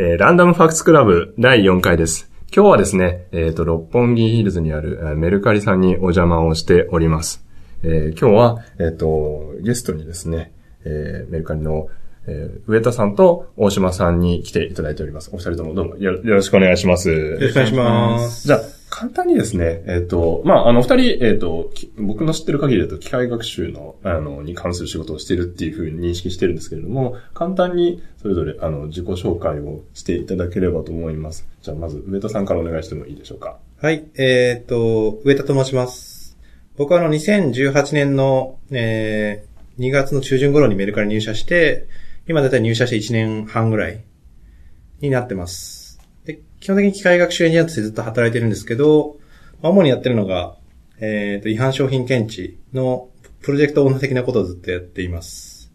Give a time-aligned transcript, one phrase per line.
[0.00, 2.30] えーランダムファクツクラブ第4回です。
[2.54, 7.44] 今日はですね、えっ、と、六本木ヒルズにあるえーメルカリさんにお邪魔をしております。
[7.82, 10.52] えー今日は、えっ、と、ゲストにですね、
[10.84, 11.88] えーメルカリの、
[12.28, 15.30] えー上田さんと大島さんに来ていただいております。
[15.32, 17.10] お二人ともどうもよよろしくお願いします。
[17.10, 18.46] よろしくお願いします。
[18.46, 31.46] じゃあ、簡単にですね、えっ、と、まあ、あの、二人、えっ、と、僕の知ってる限りだと、機械学習の、あの、に関する仕事をしているっていうふうに認識してるんですけれども、簡単に、それぞれ、あの、自己紹介をしていただければと思います。
[31.62, 33.58] じゃあ、まず、上田さんからお願いしてもいいでしょうか。
[33.80, 36.36] はい、えっ、と、上田と申します。
[36.76, 41.88] 僕はあの、2018年の、えー、2月の中旬頃にメルカリ入社して、
[42.28, 44.04] 今だいたい入社して1年半ぐらい
[45.00, 45.77] になってます。
[46.60, 49.18] で、基本的に機械学習エンジニアとしてずっと働いてるんですけど、
[49.62, 50.56] まあ主にやってるのが、
[51.00, 53.08] えっ、と、違反商品検知の
[53.40, 55.72] プロジェクトオーナー的なことをずっとやっています。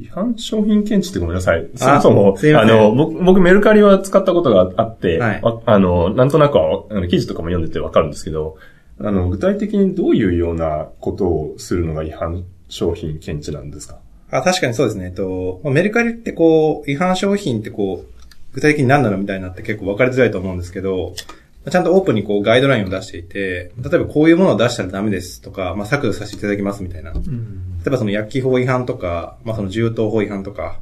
[0.00, 1.68] 違反商品検知ってごめんなさい。
[1.76, 8.56] そもそも、すいませんあの、僕、僕メルカリは使ったことがあって、はいああの、なんとなくは、あの、記事とかも読んでてわかるんですけど、
[8.98, 13.98] あの、具体的にどういうようなことをするのが違反商品検知なんですか？
[14.30, 15.06] あ、確かにそうですね。
[15.06, 18.13] えっと、まあメルカリってこう、違反商品ってこう、
[18.54, 21.14] 具体的に何なのみたいになって結構分かりづらいと思うんですけど、
[21.64, 27.12] まあちゃんとオープンにこうガイドラインを出していて、例えばこういうものを出したらダメですとか、まあ削除させていただきますみたいな。
[27.12, 27.18] 例
[27.86, 30.78] えばその薬機法違反とか、まあその銃刀法違反とか、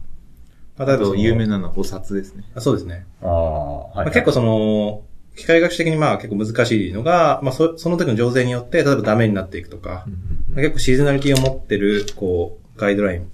[0.77, 2.45] まあ例えばその有名なのはお札ですね。
[2.55, 3.07] あそうですね。
[3.23, 5.03] ああ、はい、まあ、結構その、
[5.35, 10.05] 機械学習的にまあ結構難しいのが、まあそその時の情勢によって、例えばダメになっていくとか、
[10.51, 13.25] まあ結構シーズナリティを持ってる、こう、ガイドラインっ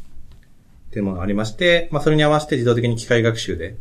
[0.91, 3.77] ていうものがありまして、まあそれに合わせて自動的に機械学習で、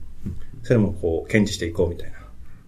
[0.64, 2.18] それもこう、検知していこうみたいな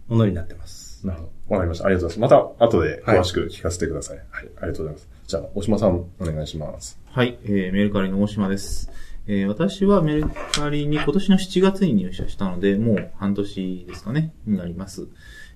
[0.07, 1.05] ものになってます。
[1.05, 1.55] なるほど。
[1.55, 1.85] わかりました。
[1.85, 2.33] ありがとうございます。
[2.33, 4.17] また後で詳しく聞かせてください。
[4.17, 5.09] はい、ありがとうございます。
[5.27, 6.99] じゃあ、大島さん、お願いします。
[7.05, 8.91] はい、えー、メルカリの大島です。
[9.27, 15.07] えー、私はメルカリに今年の7月に入社したので、もう半年ですかね、になります。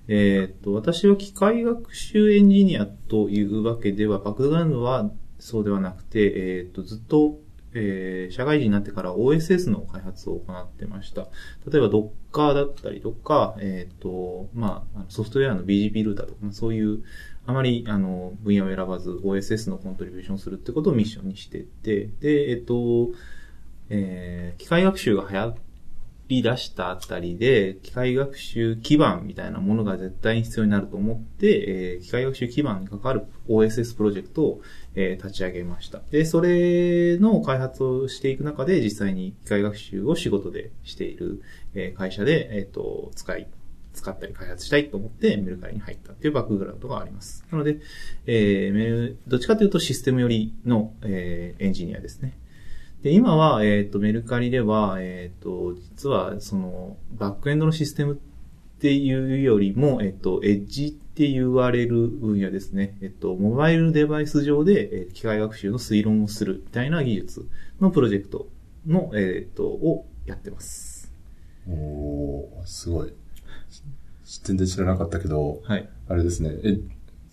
[0.06, 7.38] えーっと、私は機械学習エンジニアというわけでは、バックグラウンドはそうではなくて、えーっと、ずっと、
[7.74, 11.28] えー社会人になってから OSS の開発を行ってました。
[11.70, 17.02] 例えば Docker だったりとか、えーっと、まあ、ソフトウェアの BGP ルーターとか、そういう、
[17.46, 23.10] あまり、あの、分野を選ばず OSS のコントリビューションするってことをミッションにしてて、で、えっと、
[23.90, 25.56] えー機械学習が流行
[26.28, 34.62] り出したあたりで、機械学習基盤みたいなものが絶対に必要になると思って、えー機械学習基盤に関わる OSS プロジェクトを、
[34.94, 36.02] えー立ち上げました。
[36.10, 41.42] で、それの開発をしていく中で、実際に機械学習を仕事でしている、
[41.74, 43.48] えー会社で、えっ、と、使い、
[43.92, 47.44] 使ったり開発したいと思ってメルカリに入ったっていうバックグラウンドがあります。
[47.50, 47.78] なので、
[48.26, 52.38] えーメル、どっちかというとシステム寄りの、えーエンジニアですね。
[53.02, 58.18] で、今は、えっ、と、メルカリでは、えっ、と、実は、その、バックエンドのシステム
[58.84, 62.98] っていうよりも、えっ、と、エッジって言われる分野ですね。
[63.00, 67.48] えっ、と、モバイルデバイス上で、えー機械学習の推論をするみたいな技術
[67.80, 68.46] のプロジェクト
[68.86, 71.10] の、えっ、と、をやってます。
[71.66, 73.14] おー、すごい。
[74.42, 75.88] 全然知らなかったけど、はい。
[76.06, 76.50] あれですね。
[76.62, 76.78] え、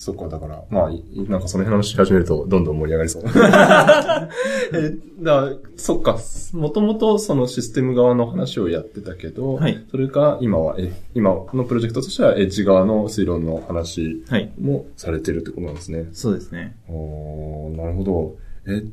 [0.01, 3.21] そっか、だから、まあ、いなんかその辺の話し始めると、どんどん盛り上がりそう。
[4.73, 6.17] え、だそっか、
[6.53, 14.51] もともとそのシステム側の話をやってたけど、はいそれが今は、え、今のプロジェクトとしてはエッジ側の推論の話はい。
[14.59, 16.09] もされてるってことなんですね。
[16.13, 16.75] そうですね。
[16.89, 18.35] おーなるほど。
[18.65, 18.83] え、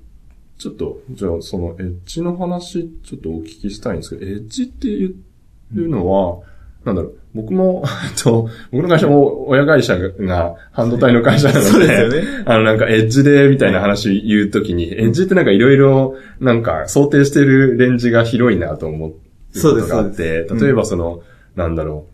[0.59, 6.41] ちょっと、じゃあ、そのエッジの話、ちょっとお聞きしたいんですけど、エッジっていうのは、
[6.89, 7.85] なんだろう、僕も、
[8.23, 12.43] と、僕の会社も親会社が半導体の会社なので、 そうですよね。
[12.47, 21.21] あの、なんか、エッジで、みたいな話言うときに、エッジってなんかいろいろ、なんか、想定してるレンジが広いなと思ってそうですことがあって、例えばその、
[21.57, 22.07] なんだろ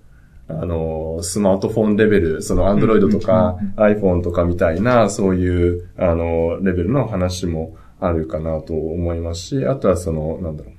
[0.48, 10.70] う、あの、スマートフォンレベル、その、アンドロイドとか、iPhone とかみたいな、そういう、あの、レベルの話もあるかなと思いますし、あとはその、なんだろ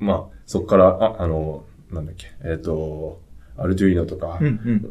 [0.00, 0.04] う。
[0.04, 3.20] まあ、そこから、あ、あの、なんだっけ、えっ、と、
[3.56, 4.38] アルデュイノとか。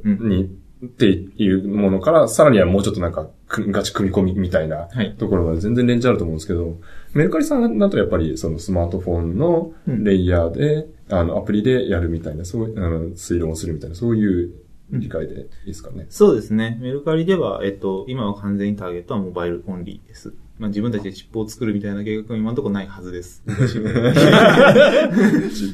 [0.04, 0.46] に、
[0.86, 5.16] っていうものから、さらにはもうちょっとなんか、くガチ組み込みみたいなはい。
[5.18, 6.78] ところまで全然レンジあると思うんですけど、
[7.14, 14.52] メルカリさんだとやっぱりそのスマートフォンのレイヤーで、あの、アプリでやるみたいな、そういう、あの、推論をするみたいな、そういう
[14.92, 16.06] 理解でいいですかね？
[16.10, 16.78] そうですね。
[16.82, 20.34] メルカリでは、えっと、今は完全にターゲットはモバイルオンリーです。
[20.60, 23.42] まあ自分たちでチップを作るみたいな計画は今のところないはずです。
[23.48, 23.78] チッ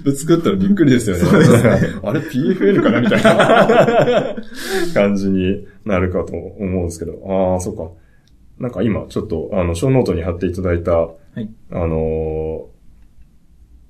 [0.03, 1.23] プ作ったらびっくりですよね。
[2.03, 4.35] あれ PFL かなみたいな
[4.93, 7.53] 感じになるかと思うんですけど。
[7.53, 7.89] ああ、そっか。
[8.59, 12.75] なんか今、ちょっと、あの、ショーノートに貼っていただいた、いあのー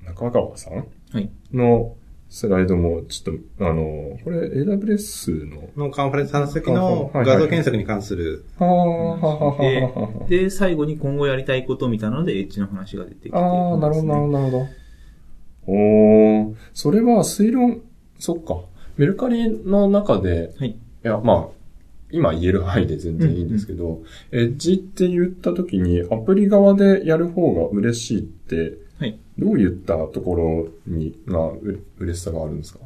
[0.07, 1.29] 中川さんはい。
[1.53, 1.95] の
[2.29, 8.45] スライドも、ちょっと、あの、これ AWS の、のカンファレンスの時の画像検索に関する、
[10.27, 13.37] で最後に今後やりたいことみたいなので、エッジの話が出てきてね。
[13.37, 14.67] ああ、なるほど、なるほど、なるほど。
[15.67, 17.81] おー、それは推論、
[18.19, 18.61] そっか。
[18.97, 20.69] メルカリの中で、はい。
[20.69, 21.55] いや、まあ、
[22.11, 29.19] 今言える範囲で全然いいんですけど、エッジって言った時にアプリ側でやる方が嬉しいって、はい。
[29.37, 32.79] どういったところに、がう嬉しさがあるんですか？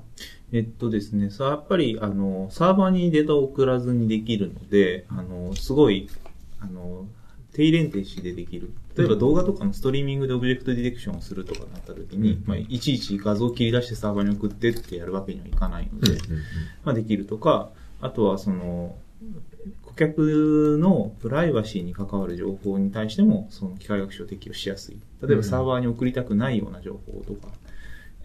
[0.52, 6.10] えっとですね、さ、やっぱり、あの、サーバーにデータを送らずにできるので、あの、すごい、
[6.60, 7.06] あの、
[7.54, 8.72] 低連停止でできる。
[8.98, 16.18] 例えば動画とかのストリーミングでオブジェクトディレクションをするとかなった時に、うんまあ、いちいち画像を切り出してサーバーに送ってってやるわけにはいかないので、
[16.84, 17.70] まあ、できるとか、
[18.02, 18.96] あとはその、
[19.49, 19.49] 顧
[20.00, 25.00] 客のプライバシーに関わる情報に対しても、その機械学習を適用しやすい。
[25.22, 27.50] 例えばサーバーに送りたくないような情報とか、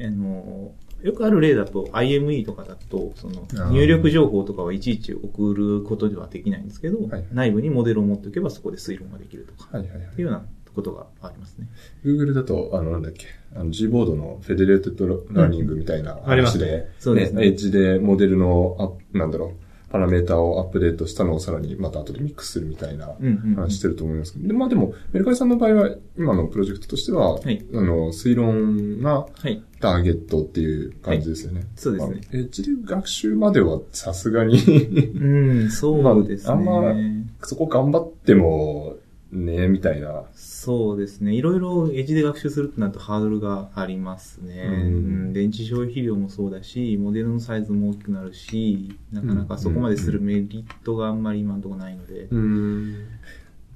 [0.00, 0.73] あの、
[1.03, 7.25] よくある例だと IME とかだと、その入力情報とかはいちいち送ることではできないんですけど、はいはい。
[7.32, 10.06] 内部にモデルを持っておけばそこで推論ができるとか、はいはいはい。
[10.06, 10.44] っていうような
[10.75, 11.67] ことがありますね。
[12.05, 17.47] Google だと、あの、なんだっけ、あの、G ボードのフェデレーテッドラーニングみたいなあります話で、そうですね。
[17.47, 19.64] エッジでモデルの、あなんだろう、
[19.94, 23.14] パラメータをアップデートしたのをさらにまた後でミックスするみたいな
[23.55, 29.62] 話してると思いますけど、でまあでも、メルカリさんの場合は、今のプロジェクトとしては、はいあの、推論がはい。
[29.81, 31.62] ターゲットっていう感じですよね。
[31.76, 36.64] そうですねまあエッジで学習まではさすがにうん、そうですね。
[36.64, 38.96] まああんそこ頑張っても、
[39.35, 40.25] ね、みたいな。
[40.35, 41.35] そうですね。
[41.35, 44.63] いろいろエッジで学習するってなるとハードルがありますね。
[44.67, 44.87] うんう
[45.31, 52.29] ん電池消費量もそうだし、モデルのサイズも大きくなるし、なかなかそこまでするメリットがあんまり今のところないので。
[52.31, 52.95] うん。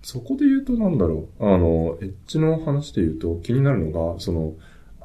[0.02, 1.44] そこで言うとなんだろう。
[1.44, 4.54] あの、エッジの話で言うと気になるのが、その、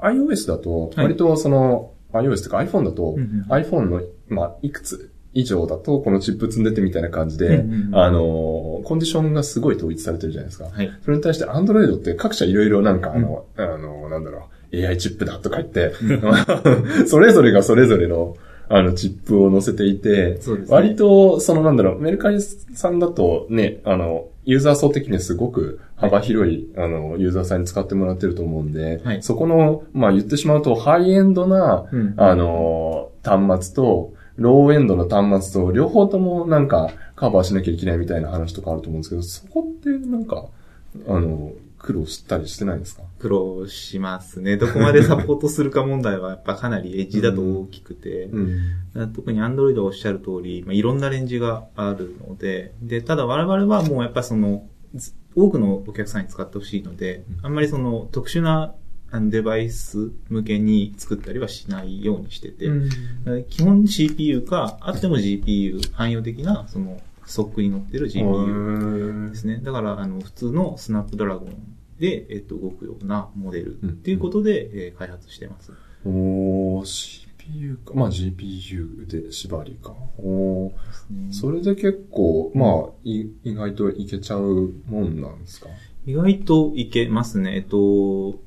[0.02, 7.96] iOS だと、はい割とその、iOS とか iPhone だと、うんうん iPhone の、まあ、いくつ以上だと、このチップ積んでてみたいな感じで、うんうんうん。
[7.96, 10.66] あの、コンディションがすごい統一されてるじゃないですか。
[10.66, 10.92] はい。
[11.04, 15.94] それに対して Android って各社いろいろなんかあの、あの、なんだろう、AI チップだとか言って、
[17.08, 18.36] それぞれがそれぞれの、
[18.70, 20.40] あの、チップを載せていて、ね。
[20.68, 29.24] 割と、そのなんだろう、メルカリさんだとね、あの、ユーザー層的にはすごく幅広い、あの、ユーザーさんに使ってもらってると思うんで、はい。
[29.24, 32.14] そこの、まあ言ってしまうと、ハイエンドな、うん。
[32.18, 40.48] あの、端末と、ローエンドの端末と、両方ともなんか、カバーしなきゃいけないみたいな話とかあると思うんですけど、そこってなんか、
[41.08, 43.04] あの、苦労したりしてないんですか？
[43.20, 44.56] 苦労しますね。
[44.56, 49.14] どこまでサポートするか問題はやっぱかなりエッジだと大きくて、うん。
[49.14, 54.66] 特に Android はおっしゃる通り、まあ、いろんなレンジがあるので、で、ただ我々はもうやっぱその、
[54.96, 58.74] ず多くのお客さんに使ってほしいので、あんまりその特殊な
[59.22, 62.68] デバイス向けに作ったりはしないようにしてて、
[63.50, 69.60] 基本 CPU か、あっても GPU、汎用的な、その、SoC に乗ってる GPU ですね。
[69.64, 71.56] だから、あの、普通のスナップドラゴン
[72.00, 75.72] で、えっと、動くようなモデルっていうことで、えー開発してます。
[76.06, 77.94] おー、CPU か。
[77.96, 79.94] まあ GPU で縛りか。
[80.18, 80.72] お
[81.12, 85.68] ねそれで結構、まあ、い意外といけちゃうもんなんですか？
[86.06, 87.56] 意外といけますね。
[87.56, 88.40] えっと、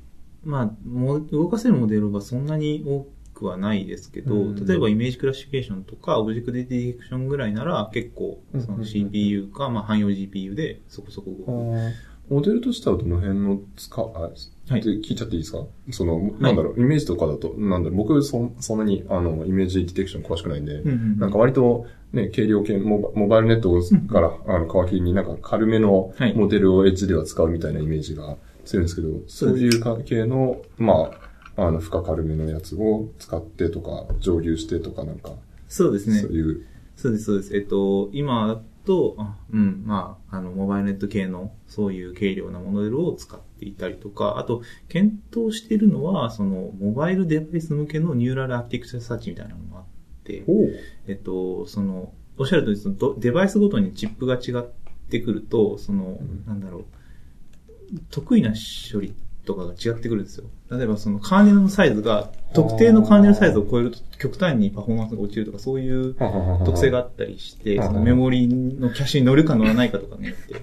[0.46, 11.94] まあ、も動かせるモデルはそんなに多くはないですけど、うん例えば image classification とか、 object detection ぐらいなら結構、その CPU か、まあ、汎用 GPU でそこそこ動く。
[12.28, 14.32] モデルとしてはどの辺の使う、あ、はい。
[14.80, 15.64] 聞いちゃっていいですか？
[15.92, 23.80] その、なんだろう、イメージとかだと、なんだろう、僕そ、そんなに、あの、イメージディテクション詳しくないんで、うんうんなんか割と、ね、軽量系モバ、モバイルネット
[24.12, 26.34] から、あの、皮切りになんか軽めのはい。
[26.34, 31.10] モデルをエッジでは使うみたいなイメージが強いんですけど、そういう関係の、ま
[31.56, 35.32] あ、あの、負荷軽めのやつを使ってとか、上流してとかなんか、
[35.68, 36.20] そうですね。
[36.20, 36.30] そう。
[36.32, 37.56] いう、そうです、そうです。
[37.56, 49.84] えっと、今だと、あうん、まあ、あの、モバイルネット系の、そういう軽量なモデルを使っていたりとか、あと、検討しているのは、その、モバイルデバイス向けのニューラルアーキテクチャサーチみたいなのがあっ
[50.24, 50.70] て、おう。
[51.08, 54.66] えっと、その、おっしゃる通り、そのどデバイスごとにチップが違っ
[55.10, 56.44] てくると、その、ん。
[56.46, 56.84] なんだろう、
[58.10, 59.14] 得意な処理
[59.44, 60.44] とかが違ってくるんですよ。
[60.70, 66.14] 例えばそのカーネルのサイズが、特定のカーネルサイズを超えると極端にパフォーマンスが落ちるとか、そういう
[66.64, 70.60] 特性があったりして、そのメモリのキャッシュに乗るか乗らないかとかによって。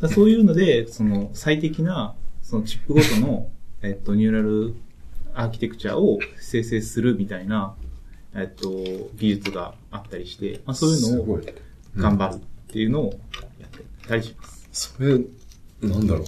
[0.00, 3.48] だそういうので、その最適な、そのチップごとの、
[3.82, 4.74] えっと、ニューラル
[5.34, 7.74] アーキテクチャを生成するみたいな、
[8.34, 8.70] えっと、
[9.16, 11.40] 技術があったりして、まあそういうのを。
[11.96, 12.38] 頑張るっ
[12.72, 13.20] ていうのを
[13.60, 14.94] やってたりします。
[14.96, 15.18] それ、
[15.80, 16.24] なんだろう。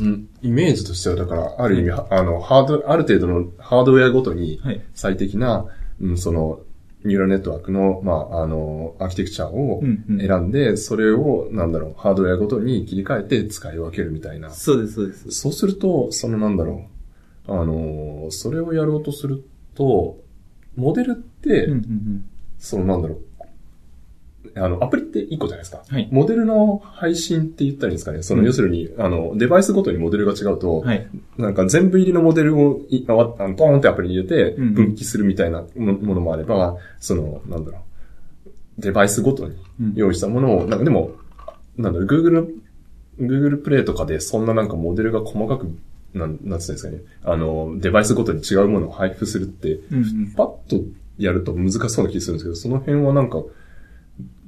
[0.00, 4.80] うん、イメージとしては、だから、ある意味、あの、ハード、ある程度のハードウェアごとにはい。
[4.94, 5.66] 最適な、
[6.00, 6.60] うん、その、
[7.04, 14.50] ニューラルネットワークの、まあ、あの、アーキテクチャをうんうん選んで、それを、なんだろう、ハードウェアごとに切り替えて使い分けるみたいな。
[14.50, 15.30] そうです、そうです。
[15.32, 16.86] そうすると、そのなんだろ
[17.48, 20.20] う、あの、それをやろうとすると、
[20.76, 22.24] モデルって、うんうんうん。
[22.58, 23.20] そのなんだろう、
[24.54, 25.82] あの、アプリって1個じゃないですか。
[25.88, 28.22] はいモデルの配信って言ったらいいんですかね。
[28.22, 31.08] その、うん要するに、あの、デバイスごとにモデルが違うと、はい。
[31.38, 41.12] なんか全部入りのモデルをいあわあのポーンってアプリに入れてうんうん分岐するみたいなもものもあれば、その、なんだろう、デバイスごとにうん用意したものを、なんかでも、
[41.76, 42.46] なんだろう、Google の、
[43.20, 45.68] Google プレイとかでそんななんかモデルが細かく、
[46.14, 50.32] なん、なんつうんですかね、あの、デバイスごとに違うものを配布するって、うんうん。
[50.36, 50.82] パッと
[51.18, 53.42] やると難しそうな気がするんですけど、その辺はなんか、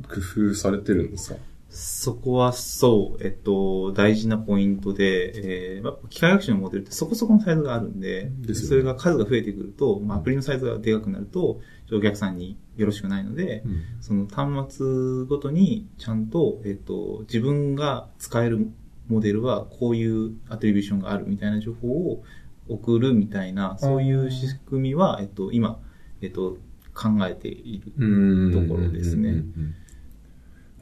[0.09, 1.41] 工夫されてるんですか？
[1.77, 5.33] そこはそう、えっと、大事なポイントで、
[5.77, 11.61] えーまあ、機械学習のモデルってそこそこのサイズがあるんで、でそれが数が増えてくると、まあ、アプリのサイズがでかくなると、
[11.93, 13.65] お客さんによろしくないので、
[14.01, 18.69] その端末ごとにちゃんと、えっと、自分が使える
[19.09, 22.23] モデルはこういうアトリビューションがあるみたいな情報を
[22.69, 25.81] 送るみたいな、そういう仕組みは、えっと、今、
[26.21, 26.57] えっと、
[26.95, 27.93] 考えている。
[27.99, 29.31] うんところですね。
[29.31, 29.75] うんうんうん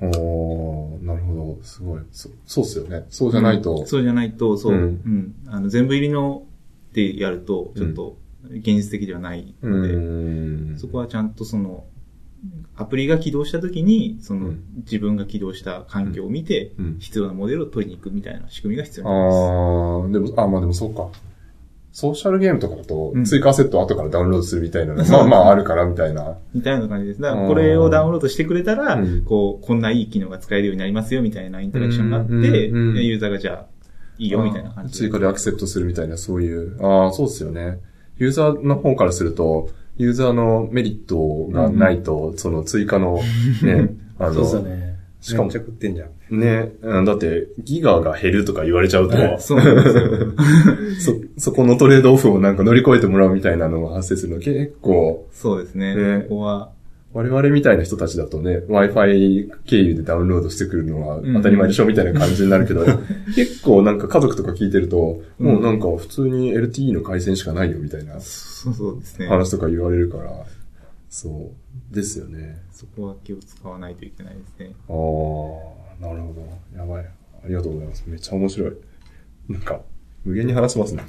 [0.04, 1.59] おーなるほど。
[1.62, 2.00] すごい。
[2.11, 3.07] そそうっすよね。
[3.09, 3.87] そうじゃないと。
[3.87, 4.85] そうじゃないと、そう、ううん
[5.19, 6.42] ん、あの、全部入りの
[6.90, 8.19] ってやると、ちょっと、
[8.50, 11.85] 現実的ではないので、んそこはちゃんとその、
[12.75, 20.33] アプリが起動した時に、その、うん自分が起動した環境を見て、うん必要なモデルを取りに行くみたいな仕組みが必要あになります。
[20.33, 21.09] あ、でも、あ、まあでもそうか。
[21.92, 26.38] ソーシャルゲームとかだとう、ん追加セットを後からダウンロードするみたいなの、そうまあまああるからみたいな。
[26.54, 27.20] みたいな感じです。
[27.20, 33.66] だから、これをダウンロードしてくれたら、うんこう、こんないい機能が使えるようになりますよ、みたいなインタラクションがあって、うんうんうんでユーザーがじゃあ、
[34.18, 36.82] いいよ、みたいな感じ追加でアクセプトするみたいな、そういう。
[36.82, 37.78] ああ、そうですよね。
[38.18, 39.68] ユーザーの方からすると、
[39.99, 43.20] ユーザーのメリットがないと、その追加の、
[43.62, 44.99] ね、 あの、そうですよね。
[45.20, 46.08] しかもめっちゃ食ってんじゃん。
[46.33, 49.91] ね、うんだって、ギガが減るとか言われちゃうと、そうなんで
[50.99, 51.21] すよ。
[51.37, 55.95] そ、そこのトレードオフをなんか乗り越えてもらうみたいなのが発生するの結構、そうですね。
[55.95, 56.71] ねここは、
[57.12, 62.87] 我々みたいな人たちだとね、Wi-Fi 経由でダウンロードしてくるのはうん当たり前でしょみたいな感じになるけど、
[63.37, 69.27] 結構なんか家族とか聞いてると、もうなんか普通に LTE の回線しかないよみたいなそうそうですね。
[69.27, 70.33] 話とか言われるから、
[71.11, 71.53] そ
[71.91, 72.62] う、ですよね。
[72.73, 74.75] そこは気を使わないといけないですね。
[74.89, 74.95] ああ、
[76.02, 76.40] なるほど。
[76.76, 77.04] やばい。
[77.04, 78.04] ありがとうございます。
[78.06, 78.73] めっちゃ面白い。
[79.49, 79.80] なんか、
[80.25, 81.04] 無限に話せますね。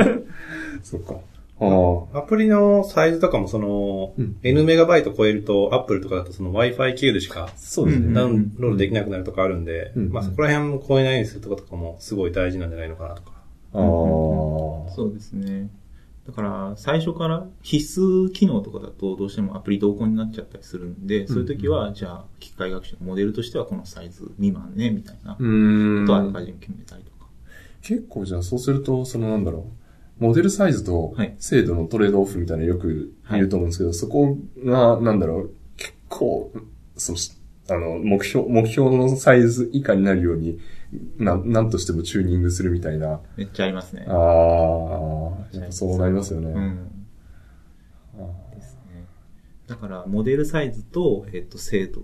[0.82, 1.16] そっか。
[1.60, 2.18] ああ。
[2.18, 8.14] アプリのサイズとかもその、うん N メガバイト超えると、Apple とかだとその Wi-Fi 経由でしかそうですね。
[8.14, 13.32] ダウンロードできなくなるとかあるんで、うんまあそこら辺も超えないようにするとことかもすごい大事なんじゃないのかなとか。
[13.74, 13.82] ああ。
[14.94, 15.68] そうですね。
[16.26, 25.38] だから、最初から必須機能とかだとどうしてもアプリ同梱になっちゃったりするんで、そういう時は、じゃあ、機械学習のモデルとしてはこのサイズ未満ね、みたいなこ
[26.06, 27.28] とをあらかじめ決めたりとか。
[27.82, 29.66] 結構じゃあそうすると、そのなんだろ
[30.20, 30.24] う。
[30.24, 36.52] モデルサイズとはい精度のトレードオフみたいなのよく言うと思うんですけど、そこが、なんだろう、結構、
[36.96, 37.18] その、
[37.68, 40.58] あの、目標、目標のサイズ以下になるように、
[41.18, 43.20] な、なんとしてもチューニングするみたいな。
[43.36, 44.04] めっちゃありますね。
[44.08, 44.14] ああ、
[45.56, 46.50] やっぱそうなりますよね。
[46.50, 47.06] うん。
[48.54, 49.06] ですね。
[49.66, 52.02] だから、モデルサイズと、えっと、精度、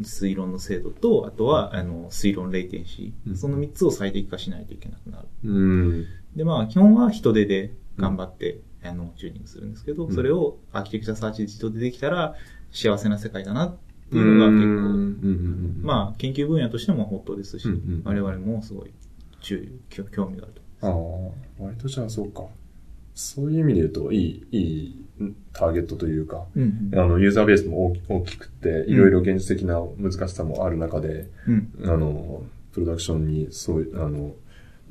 [0.00, 3.30] 推論の精度と、あとは、あの、推論レイテンシー。
[3.30, 5.28] うんその3つを最適化しないといけなくなる。
[5.44, 6.06] うん。
[6.34, 12.34] で、まあ、基本は人手で頑張って、あの、チューニングするんですけど、うんそれをアーキテクチャサーチで人でできたら、
[12.72, 13.76] 幸せな世界だなっ
[14.12, 18.92] ていうのが結構、うんまあ、研究分野としてもホットですし、うんうん我々もすごい
[19.40, 20.86] 注意、興興味があると。
[20.86, 22.44] ああ、割とじゃあそうか。
[23.14, 25.04] そういう意味で言うと、いい、いい
[25.52, 31.72] ターゲットというか、うんあの、ユーザーベースも大き大きくて、いろいろ現実的な難しさもある中で、うん。
[31.84, 34.34] あの、プロダクションに、そういう、あの、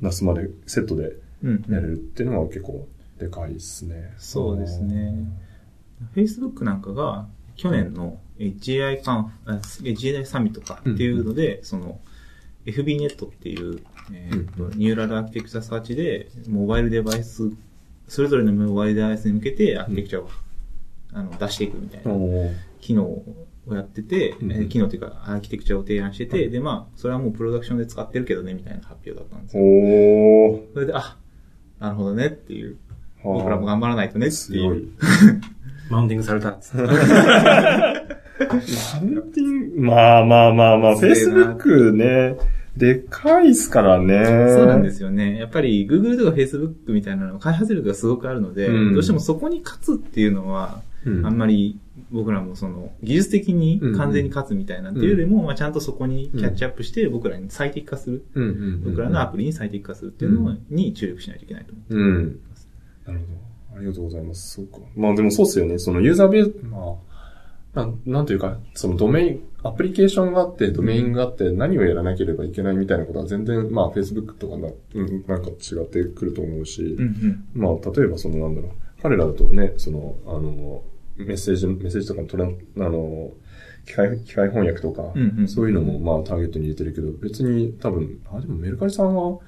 [0.00, 1.64] ナスまでセットでうん。
[1.68, 2.86] やれるっていうのは結構
[3.18, 4.14] でかいですね。
[4.18, 5.26] そうですね。
[6.14, 7.26] Facebook なんかが、
[7.56, 12.00] 去年の HAI カンフ、あ HAI サミットかっていうので、その、
[12.66, 13.80] FBNet っていう、
[14.12, 17.50] えーとニューラルアーキテクチャサーチで、モバイルデバイス、
[18.08, 20.28] それぞれのモバイルデバイスに向けてアーキテクチャを、
[21.14, 22.12] あの出していくみたいな
[22.80, 23.24] 機能を
[23.70, 29.62] やってて、うんえー機能というかアーキテクチャを提案してて、で、まあ、それはもうプロダクションで使ってるけどね、みたいな発表だったんですよ。
[30.74, 31.16] それで、あ、
[31.78, 32.78] なるほどねっていう、
[33.22, 33.38] はあ。
[33.38, 34.78] 僕らも頑張らないとねってすごい。
[34.78, 34.92] いう。。
[35.90, 36.58] マウンティングされた
[39.76, 42.36] まあまあまあまあ、Facebook ね。
[42.76, 44.24] でかいっすからね。
[44.24, 45.38] そうなんですよね。
[45.38, 51.78] やっぱり Google とか Facebook みたいなの開発力がすごくあるので、うんどうしてもそこに勝つっていうのは、うんあんまり
[52.10, 61.94] 僕らもその技術的に完全に勝つみたいなっていうよりも、まあ、ちゃんとそこにキャッチアップして僕らに最適化する、うんうんうんうん僕らのアプリに最適化するっていうのに注力しないといけないと思う。
[61.94, 62.40] うん。
[63.06, 63.76] なるほど。
[63.76, 64.54] ありがとうございます。
[64.54, 64.78] そうか。
[64.94, 65.78] まあでもそうっすよね。
[65.78, 66.94] そのユーザーベース、まあ、
[67.74, 77.44] なん、なんというか、そのドメイン、アプリケーションがあって、ドメインがあって、何をやらなければいけないみたいなことは全然、まあ Facebook とかな、うん、なんか違ってくると思うし、うんうん。
[77.54, 80.82] まあ例えばそのなんだろう、彼らだとね、その、あの、
[81.16, 83.30] メッセージ、メッセージとかのトラン、あの、
[83.86, 89.38] 機械、機械翻訳とか、うんうんそういうのもまあターゲットに入れてるけど、別に多分、あ、でもメルカリさんは、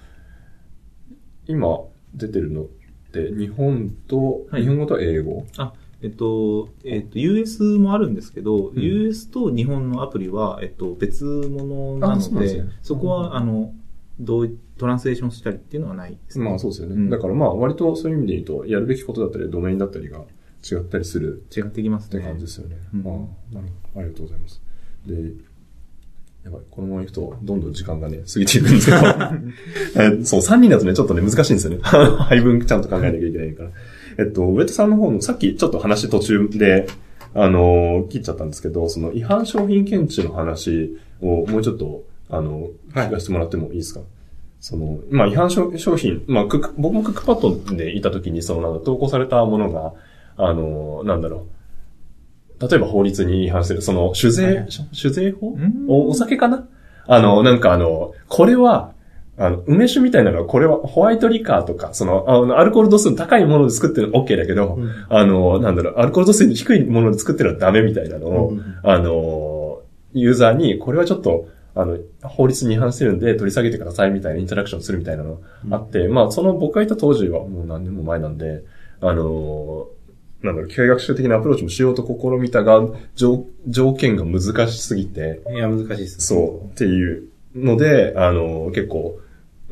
[1.47, 1.69] 今
[2.15, 2.67] 出てるのっ
[3.13, 5.73] て日本と、はい日本語と英語あ、
[6.05, 13.73] えっと、えっと、US もあるんですけど、ん US と日本のアプリは、えっと、別物なあので、そですねそこは、あの、
[14.21, 16.45] どういトランスレーションしたりっていうのはないですね。
[16.45, 16.95] まあそうですよね。
[16.95, 20.19] うんだからまあ割とそういう意味で言うと、やるべきことだったり、ドメインだったりが
[20.71, 22.25] 違ったりする違ってきますってね。
[22.25, 22.77] 感じですよね。
[22.95, 23.11] うんあ
[23.53, 24.01] あなるほど。
[24.01, 24.61] ありがとうございます。
[25.07, 25.15] で、
[26.45, 28.99] やばい、このまま行くと、どんどん時間がね、過ぎていくんですけど、
[30.21, 31.79] えそう、3人だとね、ちょっとね、難しいんですよね。
[31.83, 33.71] 配分ちゃんと考えなきゃいけないから。
[34.19, 36.87] えっと、上田さんの方の、さっきちょっと話途中で、
[37.35, 43.09] あのー切っちゃったんですけど、その違反商品検知の話をもうちょっと、あの、はい。
[43.09, 44.01] 聞かせてもらってもいいですか、
[44.61, 49.95] その、まあ、違反商商品、まあ、僕もクックパッドでいた時に、その、なんだ、投稿されたものが、
[50.37, 51.47] あの、なんだろ
[52.61, 52.69] う。
[52.69, 54.67] 例えば法律に違反してる、その、酒税、はい。
[54.71, 55.51] 酒税法？
[55.51, 55.87] うん。
[55.89, 56.67] お、お酒かな？
[57.07, 58.94] あの、なんかあの、これは、
[59.37, 65.07] あの、梅酒みたいなのは、これはホワイトリカーとか、その、あの、アルコール度数の高いもので作ってるの OK だけど、うん。
[65.09, 78.63] あの、なんだろう、アルコール度数の低いもので作ってるのはダメみたいなのを、うんあの、ユーザーに、これはちょっと、あの、法律に違反してるんで取り下げてくださいみたいなインタラクションするみたいなのあって、まあ、その僕がいた当時はもう何年も前なんで、
[79.01, 79.89] あの、
[80.43, 82.81] なんだろう、機械学習的なアプローチもしようと試みたが、
[83.17, 86.21] 条条件が難しすぎて、いや、難しいです。
[86.21, 87.25] そう、っていう
[87.57, 89.19] ので、あの、結構、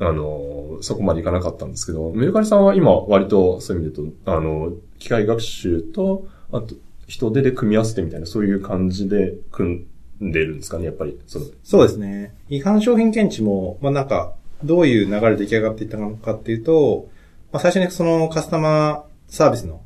[0.03, 6.75] あの、そこまでいかなかったんですけど、メルカリさんは今割とそういう意味で言うと、あの、機械学習と、あと、
[7.07, 9.87] 人手で組み合わせてみたいな、そういう感じで組
[10.21, 11.19] んでるんですかね、やっぱり。
[11.27, 12.35] そのそうですね。
[12.49, 14.35] 違反商品検知も、まあなんか、
[14.65, 17.09] どういう流れで出来上がっていったのかっていうと、
[17.53, 19.83] まあ最初にそのカスタマーサービスの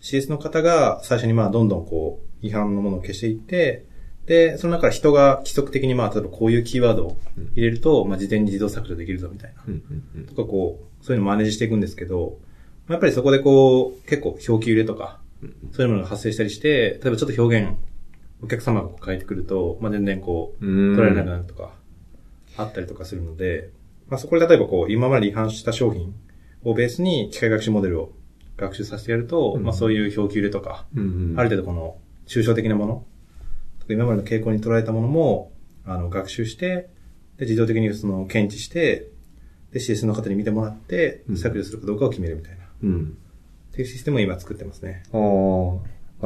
[0.00, 3.84] CS の方が最初にまあどんどんこう違反のものを消していって、
[4.26, 7.16] で、その中から人が規則的にまあ例えばこういうキーワードを
[7.54, 9.62] 入れると、まあ事前に自動削除できるぞみたいな。
[10.28, 12.38] とかこう、そういうのをマネージしていくんですけど、
[12.86, 15.20] まあやっぱりそこでこう、結構表記入れとか、
[15.72, 17.76] そういうものが発生したりして、例えばちょっと表現、
[18.42, 20.96] お客様がこう変えてくると、まあ全然こう、うん。
[20.96, 21.72] 取られなくなるとか、
[22.56, 23.70] あったりとかするので、
[24.08, 26.14] まあそこで例えばこう、今まで違反した商品
[26.62, 28.12] をベースに機械学習モデルを
[28.56, 33.06] 学習させてやると、うんまあそういう表記入れとか、ある程度この抽象的なもの、
[33.94, 35.52] 今までの傾向に捉えたものも、
[35.84, 36.88] あの、学習して、
[37.38, 39.08] で、自動的にその検知して、
[39.72, 43.16] で、CS の方に見てもらってう、ん削除するかどうかを決めるみたいな、っうん。
[43.72, 45.02] ていうシステムを今作ってますね。
[45.12, 45.20] ああ、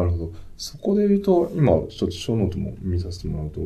[0.01, 0.33] なるほど。
[0.57, 3.61] そこで言うと、今、ちょっと小ノートも見させてもらうと、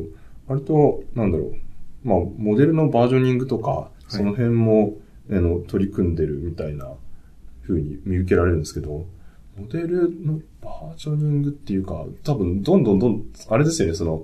[0.47, 2.07] 割と、なんだろう。
[2.07, 4.95] まあ、モデルのバージョニングとか、その辺も、
[5.31, 6.91] あの、取り組んでるみたいな
[7.63, 9.05] 風に見受けられるんですけど、
[9.59, 14.23] モデルのバージョニングっていうか、多分、どんどんどん、あれですよね、その、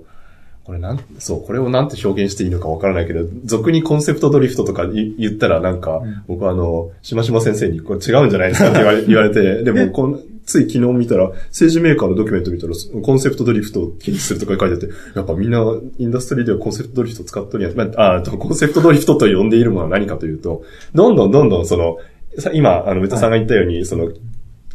[0.64, 15.64] これなん、そう、これをなんて表現していいのかわからないけど、俗にコンセプトドリフトとか言言ったらなんか、ん僕はあの、しましま先生にこれ違うんじゃないですかって言われ 言われて、でもこん、つい昨日見たら、政治メーカーのドキュメント見たら、コンセプトドリフトを禁止するとか書いてあって、やっぱみんな
[16.00, 17.76] インダストリーではコンセプトドリフト使っとるやん。
[17.76, 20.64] まあ、あとコンセプトドリフトと呼んでいるものは何かというと、
[20.96, 21.98] どんどんどんどんその、
[22.40, 24.12] さ今、あの、ベタさんが言ったように、その、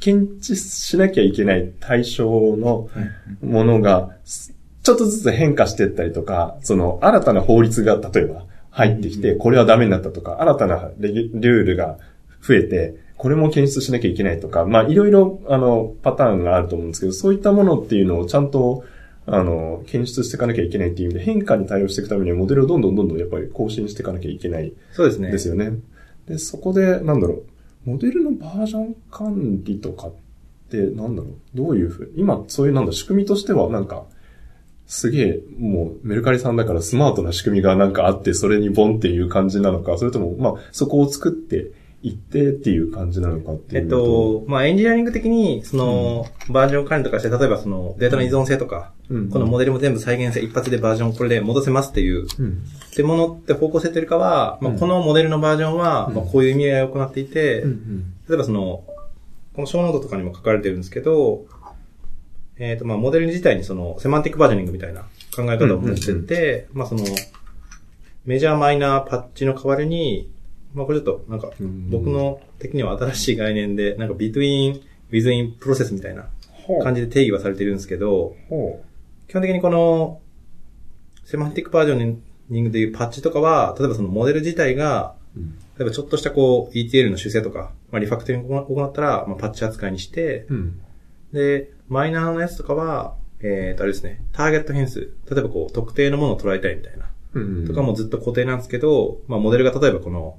[0.01, 2.89] 検知しなきゃいけない対象の
[3.43, 4.17] ものが、
[4.83, 11.99] ちょっとずつ変化していったりとか、その、新たな法律が例えば入ってきて、これはダメになったとか、新たなルールが
[12.43, 18.85] 増えて、これも検出しなきゃいけないとか、まあ、いろいろ、あの、パターンがあると思うんですけど、そういったものっていうのをちゃんと、
[19.27, 25.31] あの、検出していかなきゃいけないっていう意味で、変化に対応していくためには、モデルをどんどんどんどんやっぱり更新していかなきゃいけないそうですね。
[25.31, 25.73] ですよね。
[26.27, 27.43] で、そこで、なんだろう、
[27.91, 30.13] モデルのバージョン管理とかっ
[30.71, 34.05] て、なんだろう、どういうふう、今、そういうなんだ、仕組みとしては、なんか、
[34.87, 49.29] すげえ、もう、メルカリさんだからスマートな仕組みがなんかあって、それにボンっていう感じなのか、それとも、まあ、そこを作って行ってっていう感じなのかっていうえっと、まあ、エンジニアリング的に、その、バージョン管理とかして、例えばその、データの依存性とか、うん。
[49.29, 52.63] このモデルも全部再現性一発でバージョンをこれで戻せますっていう、うん。
[52.91, 56.15] ってものって方向性というよりかは、まあ、うんこのモデルのバージョンは、うん。
[56.15, 58.15] まあ、こういう意味合いを行っていて、うん。
[58.29, 58.85] 例えばその、
[59.55, 61.45] このショーノートとかにも書かれてるんですけど、
[62.59, 65.03] えっ、と、まあ、モデル自体にその、 semantic versioning みたいな
[65.35, 67.05] 考え方を持ってて、まあ、その、
[68.27, 70.31] major minor patch の代わりに、
[70.75, 74.81] まあ、これちょっと、なんかうん、僕の的には新しい概念で、なんか、between,
[75.11, 78.83] within, process みたいなほ感じで定義はされてるんですけど、ほ
[79.29, 80.21] 基本的にこの、
[81.25, 82.17] セマンティックバージョ
[82.49, 85.15] ニングでいうパッチとかは、例えばそのモデル自体が。
[85.79, 90.81] 例えばちょっとしたこう ETL の修正とか、まあ、リファクトリングを行ったら、まあ、パッチ扱いにして、うん。
[91.33, 95.01] で、マイナーのやつとかは、えーと、あれですね、ターゲット変数。
[95.31, 97.11] 例えばこう、特定のものを捉えたいみたいな。
[97.33, 97.67] うん。
[97.67, 100.39] とかもずっと固定なんですけど、まあ、モデルが例えばこの、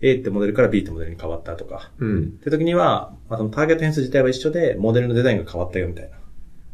[0.00, 1.90] A ってモデルから B ってモデルに変わったとか。
[1.98, 2.22] うん。
[2.22, 6.16] って時には、まあ、そのターゲット変数自体は一緒で、モデルのデザインが変わったよみたいな。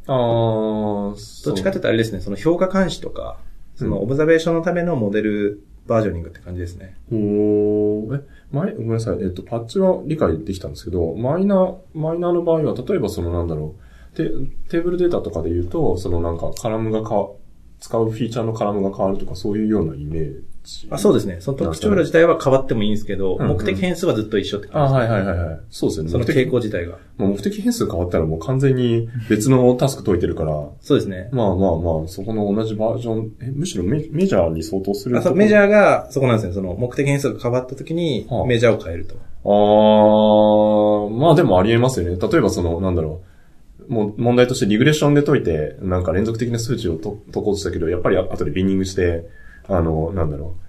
[0.06, 3.38] ああ、どっちかというとあれですね、その評価監視とか、
[3.76, 6.96] そのオブザベーションのためのモデルバージョニングって感じですね。
[7.10, 8.20] おーえ、
[8.52, 9.18] 前、ごめんなさい。
[9.20, 13.74] えっと、パッチは理解できたんですけど、マイナー、マイナーの場合は、例えばそのなんだろ
[14.12, 14.30] う、テ
[14.68, 17.28] テーブルデータとかで言うと、そのなんかカラムが変わ、
[17.80, 20.44] 使うフィーチャーのカラムが変わるとか、そういうようなイメージ。
[20.90, 21.36] あそうですね。
[21.40, 25.60] その特徴量自体は変わってもいいんですけど、うんうん目的変数はずっと一緒ってあ、感はいはいはいはい。
[25.70, 26.08] そうですよね。
[26.08, 26.12] じ。
[26.12, 26.98] その傾向自体が。
[27.18, 31.28] まあ、目的変数変わったらもう完全に別のタスク解いてるから、そうですね。
[31.32, 36.54] まあまあまあ、そこの同じバージョン、え、むしろメメジャーに相当するあそうメジーャーがそこなんですね。
[36.54, 39.16] その目的変数が変わった時にはあメジャーを変えると。
[39.44, 42.18] あー、まあでもありえますよね。
[42.18, 43.22] 例えばその、なんだろ
[43.88, 43.92] う。
[43.92, 49.28] もう問題としてリグレッションで解いて、なんか連続的な数値をと解こうとしたけど、やっぱり後でビンニングして、
[49.68, 50.64] あの、なんだろう。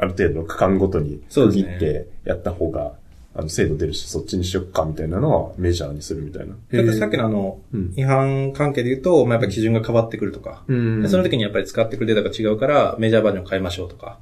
[0.00, 2.92] ある程度の区間ごとに区切ってやった方が、
[3.34, 6.54] あの、精度出るし、そっちにしよっか、みたいなのはメジャーにするみたいな。
[6.84, 10.62] ださっきのあの、うん違反関係で言うと、まあ、やっぱ基準が変わってくるとか。
[10.68, 14.18] うんでその時にやっぱり使ってくるデータが違うから、メジャーバージョンを変えましょうとか。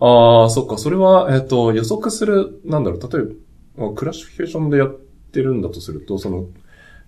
[0.00, 0.78] ああ、そっか。
[0.78, 3.22] それは、えっ、と、予測する、なんだろう、例え
[3.78, 4.98] ば、クラシフィケーションでやっ
[5.32, 6.46] てるんだとすると、その、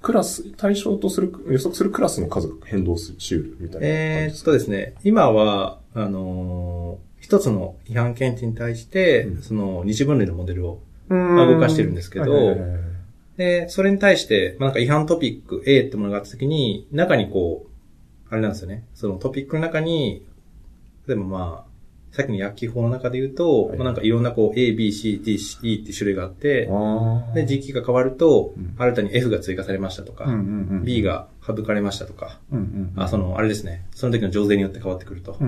[0.02, 4.44] クラス、対象とする、予測するクラスの数が変動ししうるみたいな感じえーっですか。
[4.46, 12.80] とですね、今は、あのー一つの違反検知に対して、うんその二次分類のモデルを、うんまあ動かしてるんですけどはいはいはいはい
[13.36, 18.84] で、それに対して、まあ、なんか違反トピック A ってものがあった時に、中にこう、あれなんですよね。
[18.94, 20.24] そのトピックの中に、
[21.06, 21.65] 例えばまあ、
[22.12, 26.68] さっきの薬機法の中で言うと、はいまあなんかいろんなこう A, B, C, D, E って種類があって。
[27.34, 30.26] で、時期が変わるとうん、新たに F が追加されましたとか、
[30.82, 32.40] B、が省かれましたとか、
[32.96, 33.86] あ、その、あれですね。
[33.94, 35.34] その時の情勢によって変わってくると。
[35.34, 35.38] こ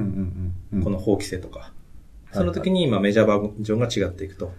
[0.90, 1.73] の法規制とか。
[2.33, 4.53] その時に、まあメジャーバージョンが違っていくと。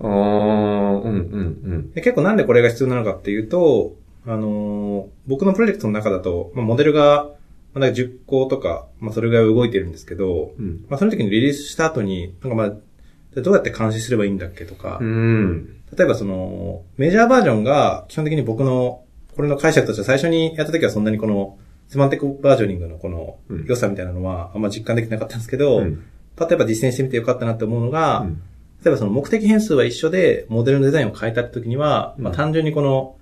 [0.00, 1.92] ああ、うんうんうん。
[1.92, 7.30] で結構なんでこれが必要なのかっていうと、あのー僕のプロジェクトの中だと、まあ、モデルが、
[7.76, 10.86] まあ、なんか10個とか、まあ、それぐらい動いてるんですけど、うん。
[10.88, 15.76] まあ、その時にリリースした後に、なんかまあ、どうやって監視すればいいんだっけとか、うん。
[15.96, 19.02] 例えばその、メジャーバージョンが基本的に僕の、
[19.36, 21.58] これの解釈としては最初にやった時はそんなにこの、
[21.88, 26.04] セマンティックバージョニングのこのうん良さみたいなのはあんま実感できなかったんですけど、うん
[26.38, 28.42] 例えば実践してみてよかったなって思うのが、うん
[28.84, 33.16] 例えばその目的変数は一緒で、モデルのデザインを変えた時には、まあうん単純にこの、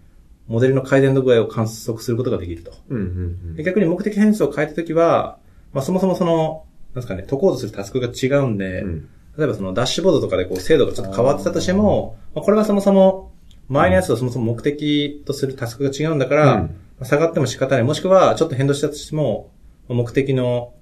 [0.46, 2.72] モデルの改善度具合を観測することができると。
[2.88, 5.38] うんうんで逆に目的変数を変えた時は、
[5.72, 9.09] まあそもそもその、なんですかね、解こうとするタスクが違うんで、うん。
[9.37, 13.33] 例えばそのダッシュボードとかでこう精度がちょっと変わってたとしても、まあこれはそもそも、
[13.68, 16.68] 前のやつとそもそも目的とするタスクが違うんだから、うんま
[17.00, 17.85] あ下がっても仕方ない。
[17.85, 19.50] もしくは、ちょっと変動したとしても、
[19.88, 20.74] まあ目的の、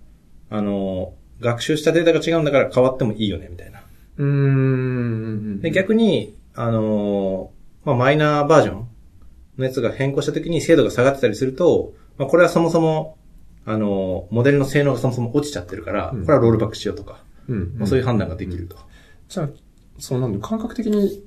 [0.51, 3.83] あの、学習したデータが違うんだから変わってもいいよね、みたいな。
[4.18, 4.29] うん。
[4.29, 4.33] う
[5.59, 5.61] ん。
[5.61, 8.88] で、逆に、あのーまあ、マイナーバージョン
[9.59, 13.19] のやつが変更した時に精度が下がってたりすると、まあ、これはそもそも、
[13.65, 17.75] あのーモデルの性能がそもそも落ちちゃってるから、うんこれはロールバックしようとか、うん。
[17.77, 18.77] まあ、そういう判断ができると。
[19.29, 19.49] じゃあ、
[19.99, 21.23] そのなんだ感覚的に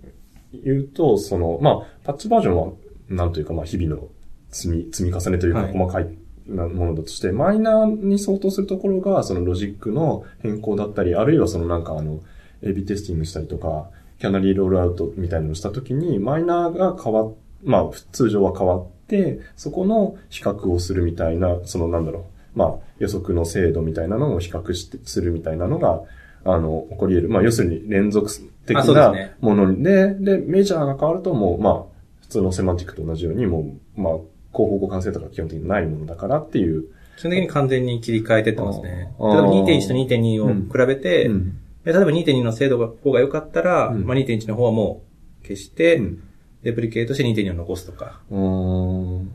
[0.63, 2.73] 言うと、その、まあ、パッチバージョンは、
[3.09, 4.09] なんというか、まあ、日々の
[4.49, 6.07] 積み、積み重ねというか、はい細かい
[6.47, 12.19] なものだとして、マイナーに相当するところが、そのロジックの変更だったり、あるいはそのなんかあの、
[12.63, 17.33] AB テスティングしたりとか、キャナリーロールアウトみたいなのをしたときに、マイナーが変わっ、
[17.65, 22.25] まあ、通常は変わって、そこの比較をするみたいな、そのなんだろ
[22.55, 26.01] う、まあ、予測の精度みたいなのを比較して、するみたいなのが、
[26.45, 27.29] あの、起こり得る。
[27.29, 28.29] まあ、要するに連続
[28.65, 31.83] 的なねもので、で、メジャーが変わるともう、まあ、
[32.21, 33.61] 普通のセマンティックと同じように、も
[33.97, 34.13] う、まあ、
[34.53, 36.85] 広報互換性とか基本的にないものだからっていう。
[37.17, 38.89] 基本的に完全に切り替えてってますね。
[38.89, 45.03] 例えば2.1と2.2を比べて、うんで例えば2.2の精度が方が良かったら、うんまあ、2.1の方はも
[45.43, 46.23] う消して、うん
[46.65, 48.19] レプリケートして2.2を残すとか。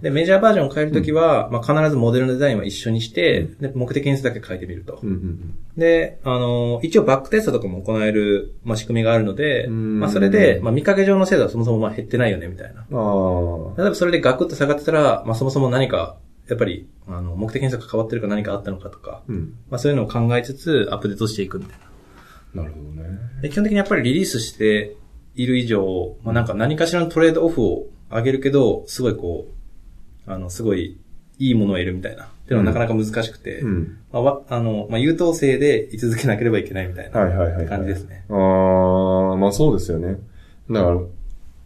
[0.02, 4.98] で、メジャーバージョンを変えるときは、まあ、必ずモデルのデザインは一緒にして、うで、目的変数だけ変えてみると。
[5.00, 12.80] うんうんで、あの、一応バックテストとかも行える、まあ、仕組みがあるので、うんまあ、それで、まあ、見かけ上の精度はそもそもまあ減ってないよね、みたいな。
[12.80, 16.16] 例えばそれでガクッと下がってたら、まあ、そもそも何か、
[16.48, 19.22] やっぱり、あの、目的変数が変わってるか何かあったのかとか、あ。
[19.28, 19.54] うん。
[19.70, 21.90] まあ、そういうのを考えつつ、アップデートしていくみたいな。
[22.54, 23.18] なるほどね。
[23.42, 24.96] で基本的にやっぱりリリースして
[25.34, 29.48] いる以上、まあ、なんか何かしらのトレードオフを上げるけど、すごいこ
[30.26, 30.98] う、あの、すごい
[31.38, 32.24] いいものを得るみたいな。
[32.24, 33.98] っていうのはなかなか難しくて、うん。
[34.12, 37.66] まあわ、あの、まあ、優等生で居続けなければいけないみたいなはいはいはい。
[37.66, 38.24] 感じですね。
[38.28, 40.18] ああ、まあそうですよね。
[40.68, 41.00] だから、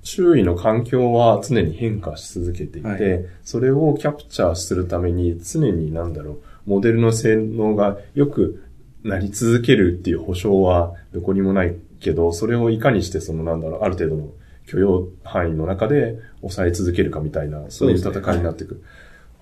[0.02, 8.62] 周囲の環境は常に変化し続けていて、はいそれをキャプチャーするために常になんだろう、モデルの性能が良く
[9.02, 11.74] なり続けるっていう保証はどこにもない
[12.04, 14.28] けど、それをいかにしてそのなんだろう、ある程度の
[14.66, 18.82] 許容範囲の中で抑え続けるかみたいな、そういう戦いになっていく。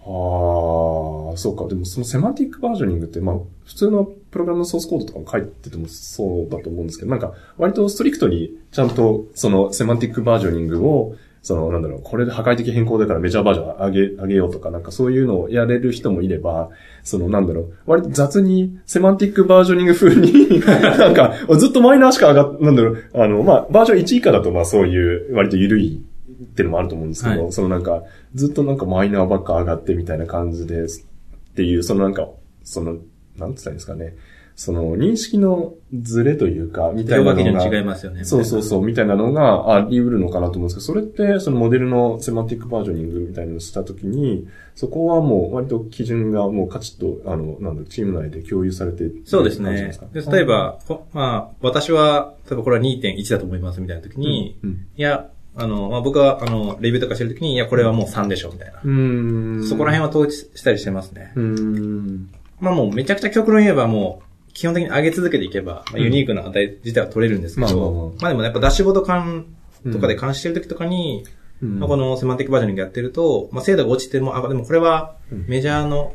[0.05, 1.67] ああ、そうか。
[1.69, 16.71] でもそのセマンティックバージョニングって、まあ、普通のプログラムのソースコードとかも書いててもそうだと思うんですけど、なんか、割とストリクトにちゃんとそのセマンティックバージョニングを、その、なんだろう、これで破壊的変更だからメジャーバージョン上げ、上げようとか、なんかそういうのをやれる人もいれば、
[17.03, 26.01] その、なんだろう、割と雑にセマンティックバージョニング風に、なんか、ずっとマイナーしか上がっ、なんだろう、あの、まあ、バージョン1以下だとまあそういう、割と緩い
[26.43, 31.07] っていうのもあると思うんですけど、はいそのなんか、ずっとなんかマイナーばっか上がってみたいな感じです。
[31.51, 32.29] っていう、そのなんか、
[32.63, 32.99] その、
[33.37, 34.15] なんつったんですかね。
[34.57, 37.79] その認識のズレというか、みたいなのが。
[37.79, 38.25] 違いますよね。
[38.25, 49.93] そうそうそう、みたいなのがあり得るのかなと思うんですけど、それって、そのモデルのセマンティックバージョニングみたいなのをしたときに、そこはもう割と基準がもうカチッと、あの、なんだチーム内で共有されてるそうですね。
[50.13, 54.87] で例え、ば、こまあ、私は、例えばこれは2.1だと思いますみたいな時に、うん。
[54.97, 58.81] いや、あの、まあ、僕は、あの、レビューとかしてる時に、いや、これはもう3でしょ、みたいな。
[58.83, 59.65] うーん。
[59.65, 61.33] そこら辺は統一したりしてますね。
[61.37, 62.31] うーん。
[62.61, 68.11] まあもうめちゃくちゃ極論言えばもう、基本的に上げ続けていけば、まあ、ユニークな値自体は取れるんですけど、まあまあまあ。
[68.23, 69.47] まあでもやっぱダッシュボード管
[69.91, 71.25] とかで監視してる時とかに、
[71.63, 71.79] うん。
[71.79, 75.47] まあこのセマンティックバージョニングやってると、まあ精度が落ちても、あ、でもこれはうん。
[75.49, 76.15] メジャーの、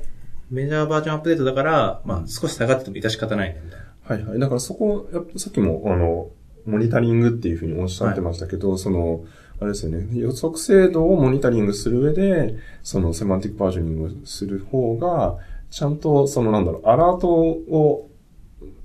[0.50, 3.88] メジャーバージョンアップデートだから、まあ少し下がってても致し方ないね、みたいな。
[4.04, 4.39] はいはい。
[4.39, 6.30] だからそこ、やっぱさっきも、あの、
[6.65, 9.26] モニタリングっていうふうにおっしゃってましたけど、その、
[9.60, 15.38] あれですよね、予測精度をモニタリングする上で、そのセマンティックバージョニングをする方が、
[15.71, 18.07] ちゃんと、そのなんだろう、アラートを、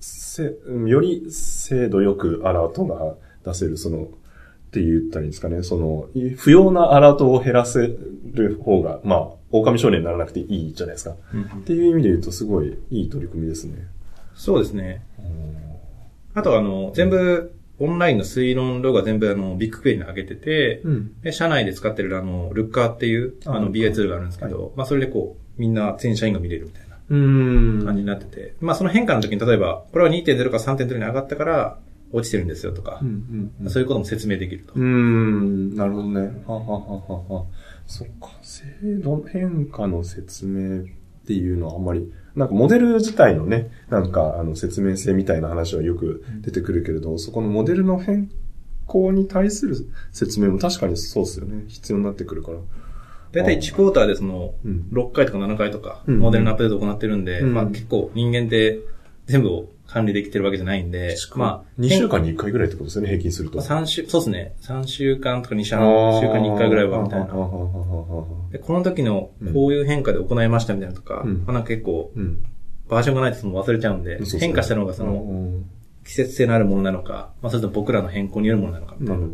[0.03, 4.09] せ、より精度よくアラートが出せる、その、っ
[4.73, 7.95] て言ったらいいんですかね、その、い不要なアラートを減らせ
[8.33, 11.15] る方が、まあ、狼少年にならなくていいじゃないですか。
[11.59, 13.87] っていう意味で言うと、すごいいい取り組みですね。
[14.35, 15.03] そうですね。
[16.35, 21.21] あとあの、全部、オンラインの推論ログは全部あの、ビッグクエリに上げてて、うん。
[21.21, 26.92] で、社内で使ってるあの、ルッカーっていう、ああの、BI ツールがあるんですけど、まあそれでこう、みんな全社員が見れるみたいな。
[27.85, 31.79] 感じになってて、まあその変化の時に例えば、これは2.0から3.0に上がったから、
[32.13, 34.75] 落ちてるんですよとかうん、うんうんそういうことも説明できると。
[34.75, 36.21] うーん、なるほどね。
[36.47, 37.47] ははははは。
[37.87, 38.65] そっか、制
[39.03, 40.85] 度変化の説明っ
[41.27, 48.31] ていうのはあんまり、なんかモデル自体のね、なんかあの説明性みたいな話はよく出てくるけれど、そこのモデルの変
[48.87, 49.77] 更に対する
[50.13, 51.65] 説明も確かにそうですよね。
[51.69, 52.59] 必要になってくるから。
[53.33, 54.89] だいたい1クォーターでその、うん。
[54.93, 58.81] 6回とか7回とか、うんモデルのアップデートを行ってるんで、うんまあ結構人間って
[59.27, 63.61] 全部を管理できてるわけじゃないんで、まあ、2週間に1回ぐらいってことですよね、平均すると。
[63.61, 64.55] 3週、そうですね。
[64.63, 67.27] 3週間とか2週間に1回ぐらいはみたいな。
[68.51, 72.43] でこの時のこういう変化で行いましたみたいなとか、うんまあなんか結構うん。
[72.89, 75.65] バージョンがないとその忘れちゃうんで、変化したのがそのうん
[76.05, 78.97] 季節性のあるものなのか、まあそれとも僕らの変更によるものなのか。
[78.99, 79.33] なるほど。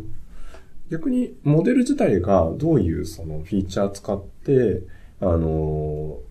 [0.89, 4.81] 逆に、モデル自体がどういうそのフィーチャー使って、
[5.21, 6.29] あのー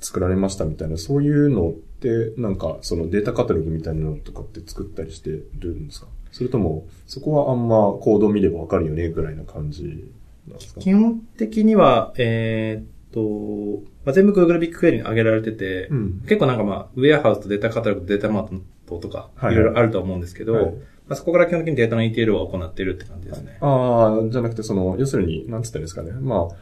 [0.00, 6.06] 作られましたみたいな、そういうのって、なんか、そのデータカタログみたいなのとかって作ったりしてるんですか？
[6.30, 10.08] それとも、そこはあんまコード見ればわかるよね、ぐらいな感じ
[10.46, 10.80] なんですか？
[10.80, 16.20] 基本的には、えーっと、まあ、全部 Google ビッグクエリに上げられてて、うん。
[16.28, 19.54] 結構なんかまあ、ウェアハウスとデータカタログとデータマートとか、はい。
[19.54, 20.74] いろいろあると思うんですけど、はい
[21.08, 23.56] まあ、そこから基本的にデータの ETL を行っているって感じですね。
[23.60, 26.12] ああ、じゃなくて、その、要するに、なんつったらいいですかね。
[26.12, 26.56] まあ、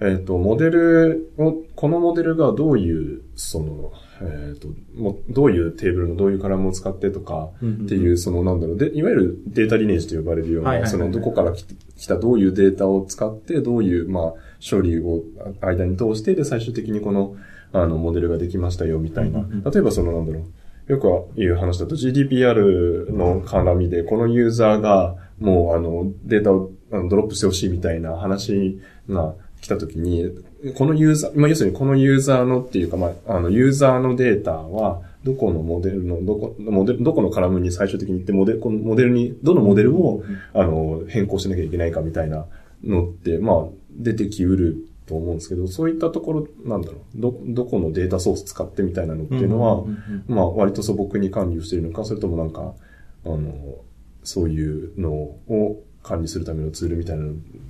[0.00, 14.34] えっ、と、モデルを、このモデルがどういう、その、えっ、と、もうどういうテーブルのどういうカラムを使ってとか、っていう、その、なんだろう、で、いわゆるデータリネージと呼ばれるような、その、どこから来たどういうデータを使って、どういう、まあ、
[14.68, 15.22] 処理を
[15.60, 17.36] あ間に通して、で、最終的にこの、
[17.72, 19.44] あの、モデルができましたよ、みたいな。
[19.70, 20.44] 例えば、その、なんだろう、
[20.88, 30.30] よく言う話だと GDPR の絡みで、このユーザーがもうあのデータをあのドロップしてほしいみたいな話が来たときに、
[30.76, 40.22] このユーザー、まあ、要するにこのユーザーのっていうか、まあ、あの、ユーザーのデータは、どこのモデルの、どこ、モデル、どこのカラムに最終的に行って、モデル、このモデルに、どのモデルを、
[40.54, 42.46] あの、変更しなきゃいけないかみたいな
[42.84, 49.84] のって、まあ、出てきうると思うんですけど、そういったところ、なんだろう、ど、どこのデータソース使ってみたいなのっていうのは、
[50.28, 52.74] まあ、割と素朴に管理をしているのか、それともなんか、
[53.24, 53.78] あの、
[54.22, 57.24] そういうのを管理するためのツールみたいな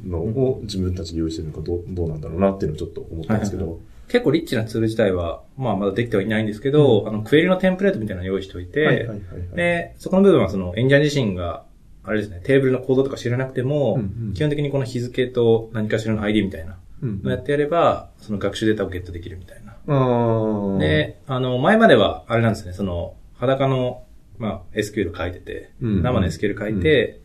[0.07, 3.65] のを自分たちで用意してるのかどうどうなんだろうなっていうのをちょっと思ったんですけど。
[3.65, 3.81] はいはい。
[4.09, 9.09] 結構リッチなツール自体は、まあまだできてはいないんですけど、うん、あの、クエリのテンプレートみたいなのを用意しておいて、
[9.55, 11.65] で、そこの部分はそのエンジニア自身が、
[12.05, 16.77] あれですね、テーブルのコードとか知らなくても、うんうん、基本的にこの日付と何かしらの ID みたいなの
[17.25, 19.77] やってやれば、その学習データをゲットできるみたいな。
[20.79, 24.03] で、あの、前までは、あれなんですね、その、裸の、
[24.39, 25.71] まあ、SQL 書いてて、
[26.03, 27.21] 生の SQL 書いて、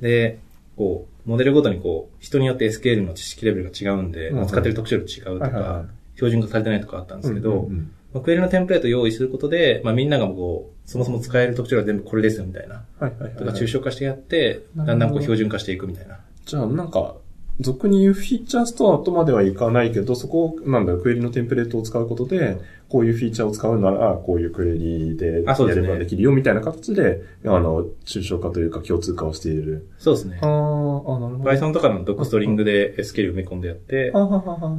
[0.00, 0.38] で、
[0.76, 7.68] こう、モデルごとにこう、人によって SQL の知識レベルが違うんで、扱ってる特徴量違うとか、標準化されてないとかあったんですけど、
[8.14, 12.84] まあ、クエリのテンプレートを用意することで、まあみんながこう、そもそも使える特徴が全部これですよみたいな。
[13.36, 16.20] とか抽象化してやって、だんだんこう標準化していくみたいな。
[16.44, 17.16] じゃあなんか、
[17.60, 29.88] 俗に言うフィーチャーストアとまではいかないけど、そこを、なんだろう、クエリのテンプレートを使うことで、こういうフィーチャーを使うなら、こういうクエリでやればできるよ、みたいな形で、あの、抽象化というか共通化をしている。
[29.98, 30.38] そうですね。
[30.42, 30.56] ああ、なる
[31.02, 31.50] ほど。
[31.50, 34.12] Python とかのドックストリングで SQL 埋め込んでやって、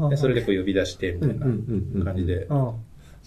[0.09, 2.47] でそれでこう呼び出して、みたいな感じで。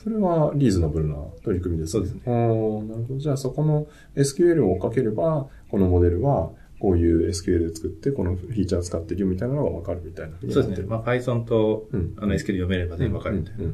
[0.02, 2.06] それはリーズナブルな取り組みですね。
[2.06, 2.32] そうですね。
[2.32, 3.18] ああ、なるほど。
[3.18, 3.86] じゃあそこの
[4.16, 10.86] SQL をかければ、このモデルは、こういう SQL で作って、このフィーチャー使ってるよみたいなのがわかるみたいなそうですね。
[10.88, 13.72] まあ Python と、うん、あの SQL 読めれば全部わかるみたいな。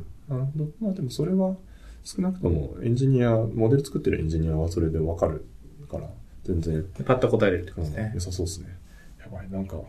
[0.80, 1.56] まあでもそれは、
[2.02, 5.44] 少なくともエンジニア、モデル作ってるエンジニアはそれでわかる
[5.90, 6.08] から、
[6.44, 6.84] 全然。
[7.04, 8.12] パッと答えれるってことですね。
[8.14, 8.68] 良さそうですね。
[9.20, 9.84] やばい、なんか、も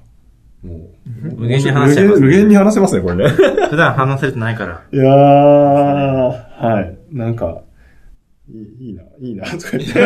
[0.63, 0.89] う、
[1.35, 3.29] 無限に話せます、ね、無限に話せますね、これね。
[3.69, 4.83] 普段話せてないから。
[4.91, 7.15] いやー、はい。
[7.15, 7.63] なんか、
[8.49, 9.99] いいいいな、いいな、とか言って。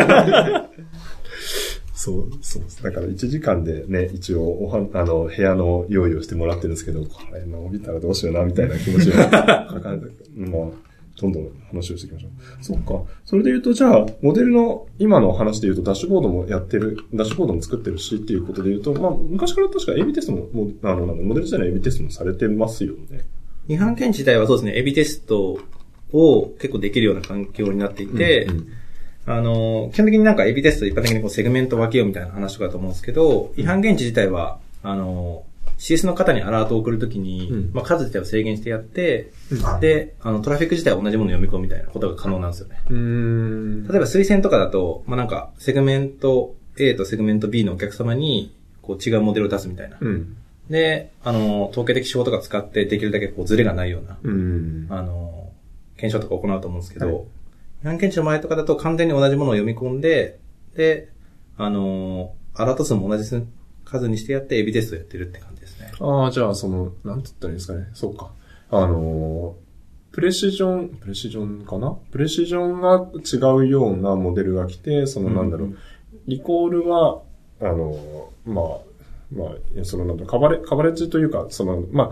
[2.02, 9.30] そう、そうだから1時間でね、一応おは、あの、部屋の用意をしてもらってるんですけど、これ伸びたらどうしような、みたいな気持ちが
[10.34, 10.70] まあ、
[11.20, 12.64] どんどん話をしていきましょう。
[12.64, 13.04] そっか。
[13.24, 23.20] それで言うと、じゃあ、モデルの、今の話で言うと、ダッシュボードもやってる、ダッシュボードも作ってるしっていうことで言うと、まあ、昔から確か AB テストも、もあの、モデル自体の AB テストもされてますよね。
[23.68, 25.60] 違反検知自体はそうですね、AB テスト
[26.10, 28.66] を結構できるような環境になっていて、うんうん
[29.26, 35.44] あの、基本的になんか AB テスト一般的にこうセグメント分けようみたいな話とかだと思うんですけど、違反検知自体は、あの、
[35.78, 42.76] CS の方にアラートを送るときに、うん、まあ数自体を制限してやって、うん、で、あの、トラフィック自体は同じものを読み込むみたいなことが可能なんですよね。
[42.88, 49.98] 例えば推薦とかだと、まあなんか、セグメント A とセグメント B のお客様に、こう違うモデルを出すみたいな。
[50.00, 50.36] うん、
[50.70, 54.18] で、あの、統計的手法とか使ってできるだけこうズレがないような、
[54.96, 55.50] あの、
[55.96, 57.24] 検証とか行うと思うんですけど、はい
[57.84, 60.38] 案件値の前とかだと完全に同じものを読み込んで、
[60.74, 61.10] で、
[61.56, 63.28] あのー、アラート数も同じ
[63.84, 65.92] 数にしてやって、エビテストやってるって感じですね。
[66.00, 67.88] ああ、じゃあ、その、なんて言ったらいいですかね。
[67.92, 68.32] そうか。
[68.70, 71.96] あのー、プレシジョン、プレシジョンかな？
[72.10, 75.78] プレシジョンが違うようなモデルが来て、そのなんだろう、うんうん、
[76.26, 77.22] リコールは、
[77.60, 78.64] あのー、まあ、
[79.34, 82.10] まあ、そのなんだカバレ、カバレッジというか、その、まあ、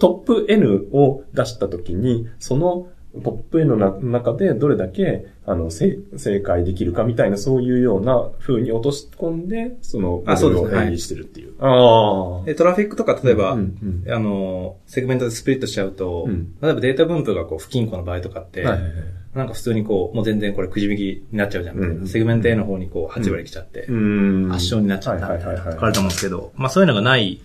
[0.00, 2.88] トップ N を出したときに、その
[3.22, 5.98] トップ N の中でどれだけ、あの、正
[6.42, 10.86] 解できるかみたいな、そういうような風に落とし込んで、その、あ、そうですね。
[10.86, 11.54] 演技してるっていう。
[11.60, 12.44] ああ。
[12.44, 18.92] で、トラフィックとか、例えば、うんうん、あの、セグメントでスプリットしちゃうと、うん、例えばデータ分布がこう、不均衡の場合とかって、はいはいはい。
[19.34, 21.00] なんか普通にこう、もう全然これくじ引き
[21.30, 27.40] になっちゃうじゃん、うん、セグメント A の方にこう、8割来ちゃって、うん、圧勝になっちゃったみたいな、書かれてますけど、まあそういうのがない、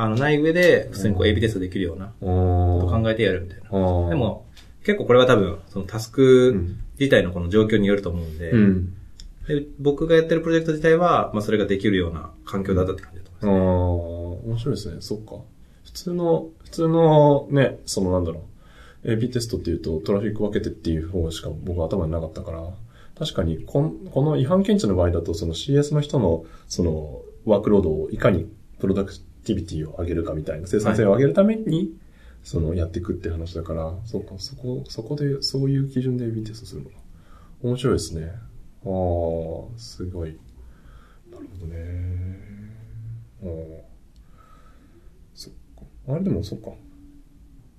[0.00, 4.08] あの、ない上で、普通にこう、エビテストできるような、考えてやるみたいな。
[4.08, 4.46] でも、
[4.82, 8.94] 結構これは多分、そのタスク自体のこの状況によると思うんで、うん、
[9.46, 14.42] で僕がやってるプロジェクト自体は、まあそれができるような環境だったって感じだと思います、ね。
[14.42, 14.96] ああ、面白いですね。
[15.00, 15.32] そっか。
[15.84, 18.44] 普通の、普通のね、そのなんだろ
[19.04, 22.62] う、AB テストっていうとトラフィック分けてっていう方しか僕は頭になかったから、
[23.18, 28.46] 確かにこ、この違反検知の場合だと、その CS の人の、その、ワークロードをいかに
[28.78, 29.12] プロダク
[29.44, 31.92] ティビティを上げるかみたいな、生産性を上げるために、
[32.42, 36.96] その、やっていくって話だから、そうか、そこ、そこで、そういう基準で AB テストするのか。
[37.62, 38.26] 面白いですね。
[38.26, 40.38] ああ、すごい。
[41.30, 42.40] なるほどね。
[43.42, 43.90] ああ。
[45.34, 46.14] そっか。
[46.14, 46.70] あれでもそっか。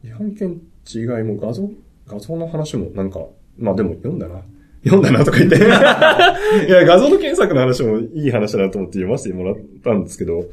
[0.03, 1.69] 違反検知以外も画像、
[2.07, 3.19] 画像の話もなんか、
[3.57, 4.41] まあでも読んだな。
[4.83, 5.57] 読んだなとか言って。
[5.61, 10.45] いや、画像の検索の話もいい話だなと思って読ませてもらったんですけど、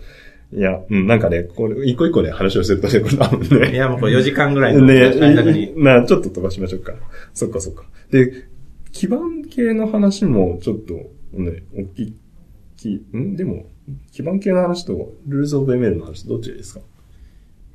[0.53, 3.73] いや、うん、なんかね、これ、一個一個で話をしてるとね、これ多分ね。
[3.73, 5.73] いや、もうこれ4時間ぐらいのね短冊に。
[5.77, 6.95] な、ちょっと飛ばしましょうか。
[7.35, 7.85] そっかそっか。
[8.11, 8.47] で、
[8.93, 10.95] 基盤系の話もちょっと
[11.35, 12.17] ね、大きい、
[12.79, 13.37] きん？
[13.37, 13.67] でも、
[14.13, 16.81] 基盤系の話と、ルールズオブ ML の話どっちですか？
[16.81, 16.83] い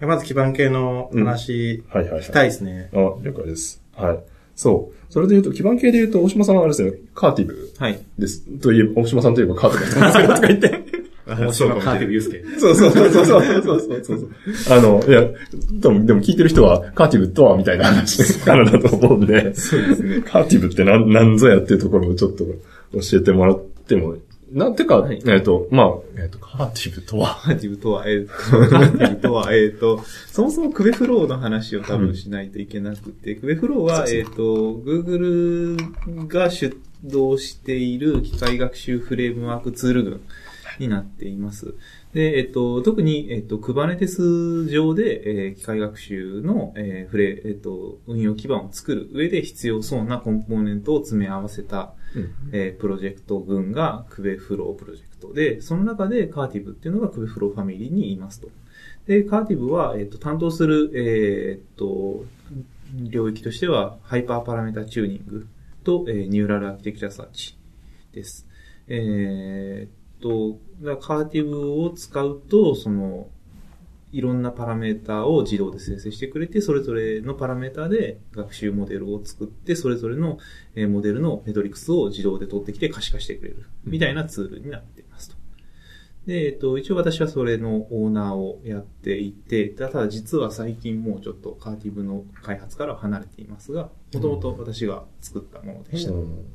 [0.01, 2.23] やまず基盤系の話、はいはいはい。
[2.23, 2.89] したいですね。
[2.93, 3.81] あ、了解です。
[3.95, 4.19] はい。
[4.55, 5.13] そう。
[5.13, 7.99] それで言うと、基盤系で言うと、大島さんはあれですよね、カーティブはい。
[8.17, 8.41] です。
[8.59, 10.82] といえば、大島さんといえばカーティブなんですけど、 とか言って。
[11.35, 12.43] 大島カーテユースケ。
[12.59, 15.21] そうそうそうそうそうそうそうあの、いや、
[15.71, 20.21] でも、でも聞いてる人は、カーティブとはみたいな話 からだと思うんで、そうですね。
[20.21, 24.15] カーティブってなん、なんぞやっていうところをちょっと教えてもらっても、
[24.53, 27.39] なんてか、はい、えっ、と、まあ、えっ、ー、と、カーティブとは？
[27.43, 40.21] カーティブとは、えっ、ー、と、カーティブとは、 えっ、ー、と、そもそもクベフローの話を多分しないといけなくて、うん、クベフローは、えっ、と、Google が出動している機械学習フレームワークツール群。
[40.79, 41.75] になっています。
[42.13, 51.93] で、えっ、と、特に、えっ、と、Kubernetes 上で、えー機械学習の、えーフレ、えっ、と、運用基盤を作る上で必要そうなコンポーネントを詰め合わせた、
[52.51, 58.49] えープロジェクト群が Kubeflow プロジェクトで、その中で Curtive っていうのが Kubeflow ファミリーにいますと。
[59.07, 62.25] で、Curtive は、えっ、と、担当する、えっ、と、
[62.95, 65.47] 領域としては、ハイパーパラメータチューニング
[65.83, 67.57] と、えーニューラルアーキテクチャサーチ
[68.13, 68.47] です。
[68.87, 73.27] えっと、だから Curtive を使うと、その、
[74.13, 80.37] いろんなパラメータを自動で生成してくれて、それぞれのパラメータで学習モデルを作って、それぞれの
[80.75, 83.65] えーモデルのメトリクスを自動で取ってきて可視化してくれる。
[83.83, 85.35] みたいなツールになっていますと。
[86.27, 96.11] で、えっと、一応私はそれのオーナーをやっていて、ただ実は最近もうちょっとカーティブの開発からは離れていますが、もともと私が作ったものでした。
[96.11, 96.45] うん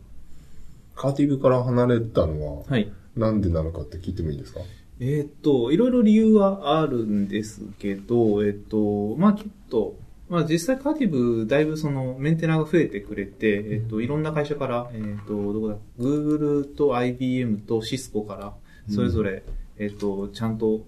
[0.98, 2.92] カーティブから離れたのは、はい。
[3.18, 4.60] なんでなのかって聞いてもいいですか？
[5.00, 9.96] えーっと、いろいろ理由はあるんですけど、えっと、まあちょっと、
[10.28, 18.54] まあ実際カーティブだいぶそのメンテナーが増えてくれて、えっと、いろんな会社から、えっと、どこだ、Google と IBM と Cisco から、
[18.92, 19.44] それぞれ、
[19.78, 20.84] えっと、ちゃんと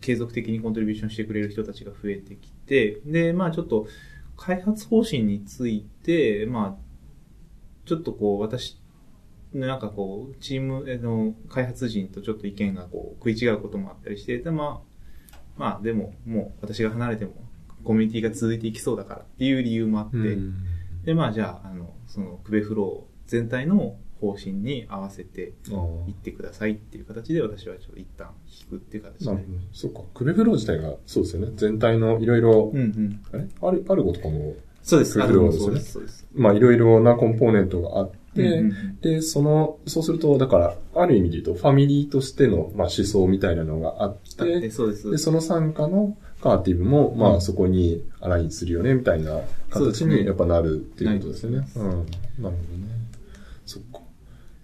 [0.00, 3.86] 継続的にコントリビューションしてくれる人たちが増えてきて、で、まあちょっと、
[4.36, 8.76] 開発方針について、まあ、ちょっとこう、私
[9.54, 17.32] なんかこう、チームえーの開発陣とちょっと意見がこう食い違うこともあったりして、でまあ、まあでも、もう私が離れても
[17.84, 20.16] コミュニティが続いていきそうだからっていう理由もあって、
[21.04, 25.52] でまあじゃあ、あの、そのクベフロー全体の方針に合わせて
[26.08, 29.44] いってくださいっていう形で私はちょっと一旦引くっていう形でなる。
[29.44, 29.58] ほど。
[29.72, 30.00] そっか。
[30.14, 31.52] クベフロー自体が、そうですよね。
[31.56, 33.20] 全体のいろいろうん、うん。
[33.32, 33.46] あれ？
[33.62, 35.20] アルアルゴとかも、そうです。
[35.20, 36.26] クベフローですねそうです。
[36.34, 51.68] まあいろいろなコンポーネントがあって、うんうんで、その、そうすると、だから、ある意味で言うと、ファミリーとしての、まあ、思想みたいなのがあってて、そうでその参加のカーティブも、まあ、そこにアラインするよね、みたいな形にやっぱなるっていうことですよね。
[51.76, 51.82] うん。
[51.82, 52.56] なるほどね。
[53.64, 54.00] そっか。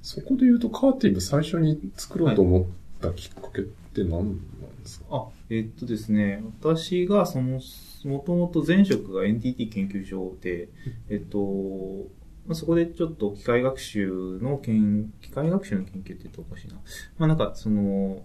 [0.03, 2.65] そこで言うと、カーティブ最初に作ろうと思っ
[3.01, 4.37] たきっかけって何なん
[4.83, 7.61] ですか、あ、えっとですね、私がその、
[8.05, 10.69] もともと前職が NTT 研究所で、
[11.09, 11.39] えっと、
[12.47, 16.75] まあ、そこでちょっと機械学習の研、機械学習の研究って言うとおかしいな。
[17.19, 18.25] まあなんか、その、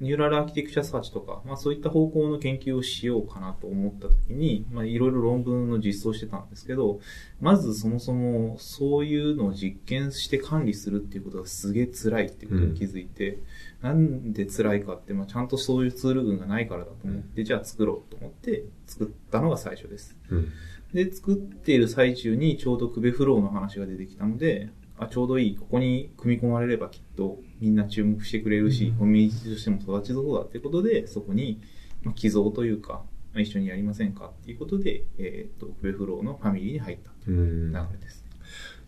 [0.00, 7.00] ニューラルアーキテクチャサーチとか、まあそういった方向の研究をしようかなと思ったときに、まあいろいろ論文の実装してたんですけど、
[7.40, 13.38] まずそもそもそういうのを実験して管理するっていうことがすげえ辛いっていうことに気づいて、
[13.82, 20.16] なんで辛いかって、まあちゃんとそういうツール群がないからだと思って、じゃあ作ろうと思って作ったのが最初です。
[20.28, 20.48] うん。
[20.94, 31.60] で、作っている最中にちょうどクベフローの話が出てきたので、あ、ちょうどいい、ここに組み込まれればきっとみんな注目してくれるし、コミュニティとしても育ちそうだってことで、そこに、
[32.04, 34.26] まあ、寄贈というか、まあ、一緒にやりませんか？
[34.26, 37.30] っていうことで、えっ、と、クベフローのファミリーに入ったとう。
[37.32, 37.40] いう
[37.70, 37.72] ん。
[37.72, 38.24] 流れです。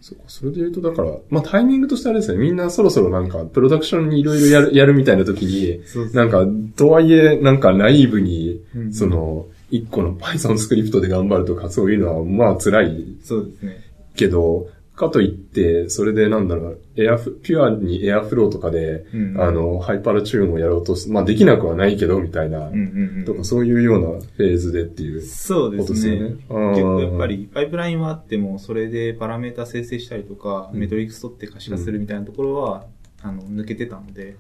[0.01, 6.47] そうか、それで言うと、だから、まあタイミングとしてあれですね、みんなそろそろなんか、プロダクションにいろいろやる、やるみたいな時に、そうなんか、
[6.77, 8.93] とはいえ、なんかナイーブに、うん。
[8.93, 13.85] その、一個の Python スクリプトで頑張るとか、そういうのは、まあ辛いそうですね。
[14.15, 23.25] けど、かといって、それでなんだろう、エアフ、ピュアにエアフローとかで、うんあの、ハイパラチューンをやろうとす、まあできなくはないけど、みたいな、うんうんうん。
[23.27, 26.19] とかそういうようなフェーズでっていうそうですすね。
[26.19, 32.87] 結構やっぱり、りパイプラインはあっても、それでパラメータ生成したりとか、うん metrics 取って可視化するみたいなところは、
[33.23, 34.37] あの、抜けてたので、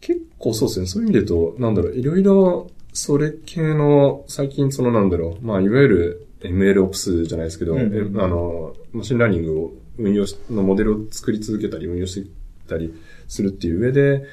[0.00, 0.86] 結構そうですね。
[0.86, 12.30] そういう意味で言うと、なんだろう、いろいろ、それ系の、最近そのなんだろう、まあ、いわゆる MLOps じゃないですけど、うんうんうんえあの、 machine learning を運用し、のモデルを作り続けたり運用して
[12.66, 12.94] たり
[13.28, 14.24] するっていう上で、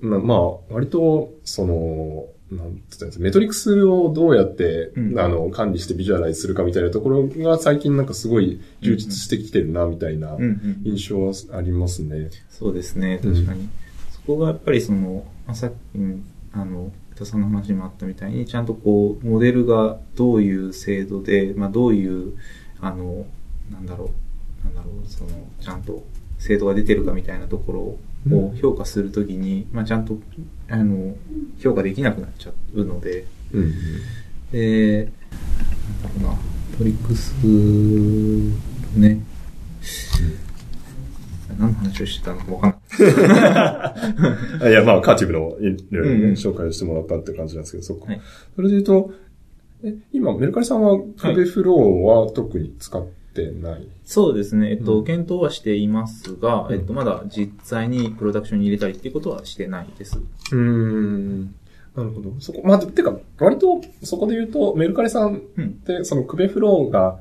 [0.00, 0.38] ままあ、
[0.70, 10.82] 割と、その、なんて言ったんですかメトリックスをどうやって、うんあの、管理してビジュアライズするかみたいなところが最近なんかすごい充実してきてるな、みたいなうんうん。
[10.84, 12.30] 印象はありますね。
[12.48, 13.68] そうですね、うん確かに。
[14.12, 22.34] そこがやっぱりその、まあ、さっき、うんあの、田さんの話もあったみたいに、ちゃんとこう、モデルがどういう精度で、まあ、どういう、
[22.80, 23.26] あの、
[23.70, 24.10] なんだろ
[24.62, 26.04] う、なんだろう、その、ちゃんと
[26.38, 27.98] 精度が出てるかみたいなとこ
[28.30, 30.18] ろを評価するときに、まあ、ちゃんと、
[30.68, 31.16] あの、
[31.58, 33.72] 評価できなくなっちゃうので、うん。
[34.52, 35.10] で、
[36.04, 36.38] なんだろうな、
[36.76, 37.32] トリックス、
[38.98, 39.20] ね、
[41.58, 44.62] 何の話をしてたのかわかんない。
[44.62, 48.06] あいや、まあ、カーティブのいろいろ紹介してもらったって感じなんですけど、そっか。
[48.06, 48.20] はい
[48.54, 49.10] それで言うと、
[49.84, 51.78] え、今、メルカリさんは、クベフロー
[52.26, 53.04] は特に使っ
[53.34, 53.86] てない？
[54.04, 54.70] そうですね。
[54.70, 60.18] えっと、うん検討はしていますが、うんえっと、まだ実際にプロダクションに入れたりっていうことはしてないです。
[60.52, 61.54] うーん。
[61.94, 62.34] なるほど。
[62.40, 65.64] そこ、まあ、てか、割と、そこで言うと、メルカリさんうん。
[65.66, 67.18] って、そのクベフローが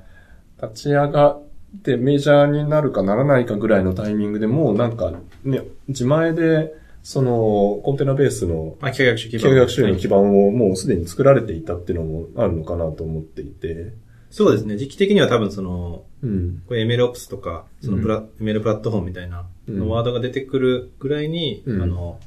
[0.62, 1.42] 立ち上がっ
[1.82, 5.12] てメジャーになるかならないかぐらいのタイミングでもうなんか、
[5.44, 6.74] ね、自前で、
[7.04, 9.52] その、コンテナベースのまあ、機械学習基機盤。
[9.52, 13.94] 械学習の基盤をもうすでに作られていたっていうのもあるのかなと思っていて。
[14.32, 14.76] そうですね。
[14.76, 16.64] 時期的には多分その、うん。
[16.68, 22.20] これ MLOps とか、そのプラ、ML プラットフォームみたいな、うんのワードが出てくるぐらいに、うんあの、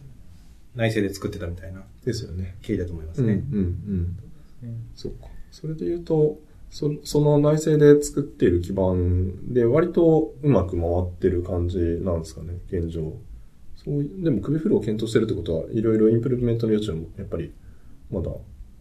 [0.75, 2.57] 内製で作ってたみたいなですよね。
[2.63, 3.43] 経緯だと思いますうん、うん、ね。
[4.63, 4.87] うん。
[4.95, 5.27] そっか。
[5.51, 6.39] それで言うと、
[6.71, 13.15] そその内製で作っている基盤で割とうまく回ってる感じなんですかね、現状。
[13.77, 17.53] そうでも、クベフローを検討してるってことは、いろいろインプルメントの余地もやっぱり
[18.11, 18.31] まだ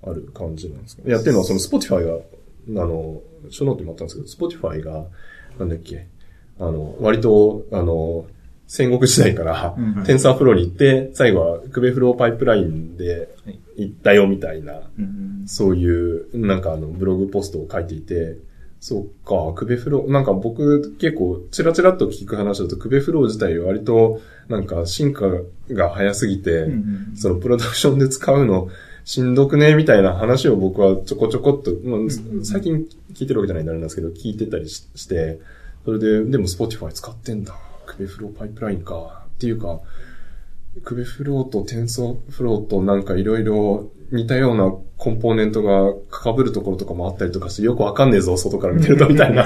[0.03, 5.05] ある感じなんですかいや、っていうのはその Spotify が、あの、ショーノートにもあったんですけど、Spotify が、
[5.59, 6.07] なんだっけ、
[6.59, 8.27] あの、割と、あの、
[8.68, 13.59] 戦国時代から、 TensorFlow に行って、最後は Kubeflow Pipeline ではい。
[13.78, 15.43] 行ったよみたいな、うん。
[15.45, 18.38] そういう、なんかあの、ブログポストを書いていて、
[18.80, 25.28] そっか、 Kubeflow、なんか僕結構チラチラっと聞く話だと、 Kubeflow 自体割と、なんか進化
[25.70, 26.68] が早すぎて、
[27.15, 28.70] そのプロダクションで使うの
[29.03, 32.09] しんどくねみたいな話を僕はちょこちょこっと、まあん。
[32.43, 35.39] 最近聞いてるわけじゃないんであれなんですけど、聞いてたりしして、
[35.86, 37.55] それで、でも Spotify 使ってんだ。
[37.97, 39.25] クベフローパイプラインか。
[39.35, 39.79] っていうか、
[40.83, 49.43] クベフローとテンソーフローとなんかいろいろ似たようなコンポーネントが被るところとかもあったりとかしてよくわかんねえぞ、外から見てるとみたいな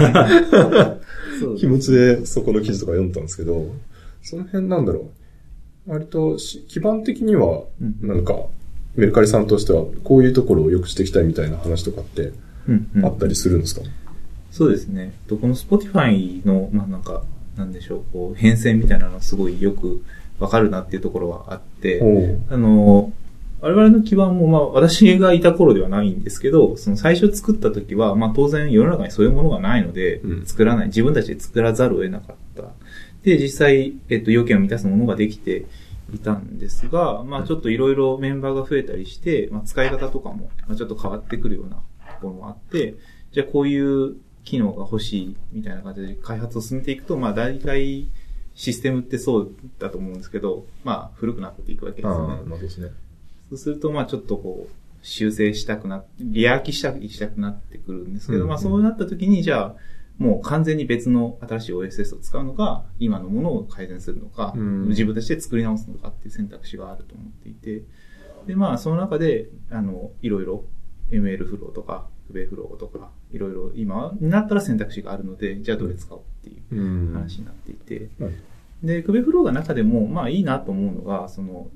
[1.58, 3.66] 気持ちでそこの記事とか読んだんですけど、
[4.22, 5.10] その辺なんだろ
[5.88, 5.92] う。
[5.92, 8.36] 割とし基盤的には、うんなんか、
[8.96, 12.34] メルカリさんとしてはこういうところを良くしていきたいみたいな話とかって
[12.68, 13.82] うんうんあったりするんですか、
[14.52, 15.14] そうですね。
[15.28, 17.24] とこの Spotify の、まあなんか、
[17.62, 20.04] なんでしょう、こう、変遷みたいなのはすごいよく
[20.40, 22.02] わかるなっていうところはあって、
[22.50, 23.14] あの、
[23.62, 30.46] 我々の基盤も、まあ、私がいた頃ではないんですけど、その最初作った時は、まあ、当然世の中にそういうものがないのでう、ん。
[30.46, 32.64] 作らない、自分たちで作らざるを得なかった。
[33.24, 35.66] で、実際、えっと、要件を満たすものができて
[36.12, 41.82] いたんですが、まあ、ちょっといろいろメンバーが増えたりして、まあ、使い方とかも、まあ、ちょっと変わってくるようなと
[42.20, 42.96] ころもあって、
[43.32, 48.08] じゃあこういう機能が欲しいみたいな感じで開発を進めていくと、まあ、大体、
[48.56, 52.34] システムってそうだと思うんですけど、まあ、古くなっていくわけですよね。
[52.52, 52.90] ああ、ですね。
[53.50, 59.76] そうすると、まあちょっとこう、修正したくな、リアキしたしたくなってくるんですけど、うんまあそうなった時に、じゃあ、
[60.18, 67.84] もう完全に別の新しい OSS を使うのか、今のものを改善するのか、うん自分たちで作り直すのかっていう選択肢があると思っていて、
[68.46, 70.64] で、まあその中で、あの、いろいろ
[71.10, 77.14] ML フローとか、クベフローとか、いろいろ今になったら選択肢があるので、じゃあどれ使おうっていううん。
[77.14, 78.36] 話になっていて、うん
[78.84, 81.70] で、クベフローが中でも、まあいいなと思うのが、その、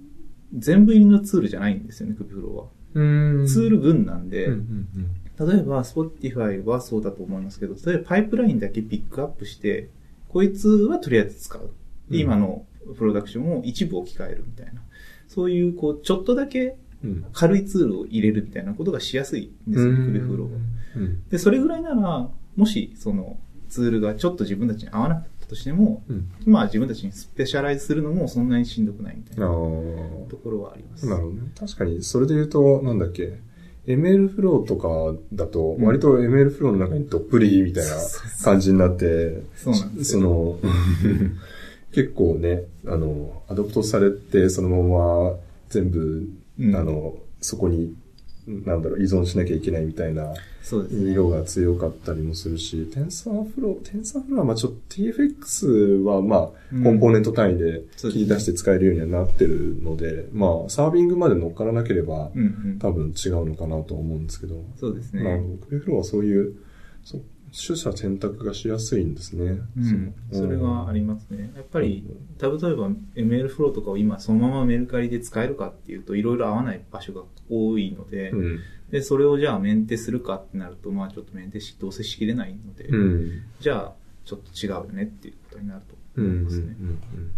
[0.57, 2.65] 全部入りのツールじゃないんですよね、クベフローは。
[2.95, 4.87] うんツール群なんで、うんうん
[5.37, 9.89] 例えば Spotify はそうだと思いますけど、例えばパイプラインだけピックアップして、
[10.29, 11.71] こいつはとりあえず使う。
[12.09, 12.65] 今の
[12.97, 14.81] プロダクションを一部置き換えるみたいな。
[15.27, 16.75] そういう、こう、ちょっとだけうん
[17.33, 20.57] 軽いツールを入れるみたいなことがしやすいんですよ、クベフローは。
[20.97, 23.37] うんで、それぐらいなら、もし、その、
[23.69, 31.05] ツールがちょっと自分たちに合わなかったとしても、うんまあ自分たちにスペシャライズするのもそんなにしんどくないみたいあなーところはあります。
[31.07, 31.41] なるほどね。
[31.59, 33.39] 確かに、それで言うと、なんだっけ、
[33.87, 37.91] ML フローとかだと、割と ML フローの中にどっぷりみたいな
[38.43, 40.21] 感じになって、そうなんですよ。
[40.21, 40.59] その、
[41.91, 45.33] 結構ね、あの、 adopt されて、そのまま
[45.69, 46.27] 全部、
[46.59, 47.95] うんあの、そこに
[48.47, 50.33] なんだろう、依存しなきゃいけないみたいな。
[50.91, 62.45] 色が強かったりもするし、 TensorFlow、TensorFlow はまあちょっと TFX はまあ、うんコンポーネント単位で切り出して使えるようにはなってるので、まあ、 serving まで乗っからなければ、うんう
[62.75, 62.79] ん。
[62.79, 65.57] 多分違うのかなと思うんですけど、そうですまあ、ね。
[65.61, 66.55] クベフローはそういう
[67.05, 69.59] 取捨選択がしやすいんですね。
[69.77, 70.13] うん。
[70.31, 71.51] それがありますね。
[71.55, 72.03] やっぱり、
[72.41, 78.59] 例えば ML フローとかを今そのままメルカリで使えるかっていうといろいろ合わない場所が多いので、うん。
[78.91, 83.41] で、それをじゃあメンテするかってなると、まあちょっとメンテし、どうせしきれないので、うん。
[83.59, 83.93] じゃあ
[84.25, 85.95] ちょっと違うよねっていうことになると。
[86.17, 86.75] 思いますね。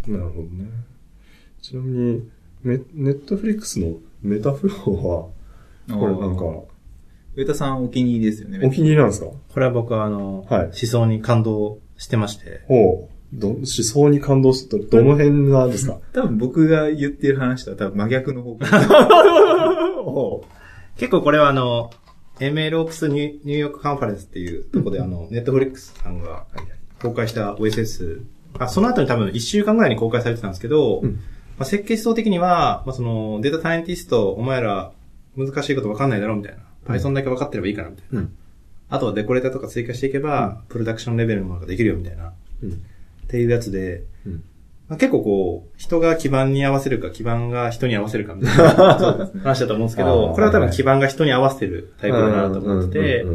[0.06, 0.18] うん。
[0.18, 0.70] なるほどね。
[1.60, 2.30] ちなみに、
[2.64, 6.44] ネ Netflix の Metaflow は、これなんか、
[7.38, 8.58] 上田さんお気に入りですよね。
[8.66, 9.26] お気に入りなんですか？
[9.26, 13.14] これは僕はあの、はい思想に感動してまして、ほう。
[13.32, 15.98] ど、思想に感動すると、どの辺がですか？
[16.12, 18.64] 多分僕が言ってる話とは多分真逆の方向。
[20.04, 20.44] ほ
[20.96, 21.90] 結構これはあの、
[22.40, 26.46] ML オプスニュニューヨークカンファレンスっていうところであの、 Netflix さんが
[27.02, 28.22] 公開した OSS、
[28.58, 31.18] あ、その後に多分1週間ぐらいに公開されてたんですけど、うんま
[31.60, 34.92] あ、設計思想的には、まあ、その、データサイエンティスト、お前ら
[35.36, 36.58] 難しいこと分かんないだろみたいな。
[36.88, 38.20] Python だけ分かってればいいからみたいな。
[38.20, 38.32] うん。
[38.90, 42.32] あとはデコレーターとか追加していけば、プロダクションレベルのものができるよみたいな。
[42.62, 42.70] うん。
[42.72, 42.74] っ
[43.28, 44.44] ていうやつで、うん。
[44.88, 48.64] まあ、結構こう、人が基盤に合わせるか、基盤が人に合わせるかみたいな
[49.44, 53.26] 話だと思うんですけあど、ーこれは多分基盤が人に合わせてるタイプだなと思ってて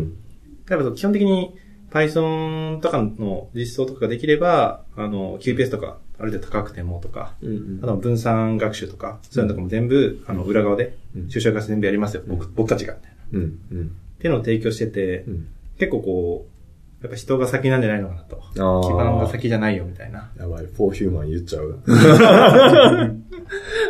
[0.66, 1.54] 多分基本的に
[1.92, 12.96] Python とかの実装とかができれば、あの、QPS とか、ある程度高くてもとか、うんうんあと分散学習とか、そういうのとかも全部、あの、裏側でうん、抽象化して全部やりますよ、僕、僕たちが、
[13.34, 13.60] うん。
[13.72, 13.96] うん。
[14.20, 15.48] ていうのを提供しててう、ん。
[15.78, 18.42] 結構こう、やっぱ人が先なんじゃないのかなと。
[18.54, 20.32] 基盤が先じゃないよ、みたいな。
[20.40, 21.80] やばい、フォーヒューマン言っちゃう。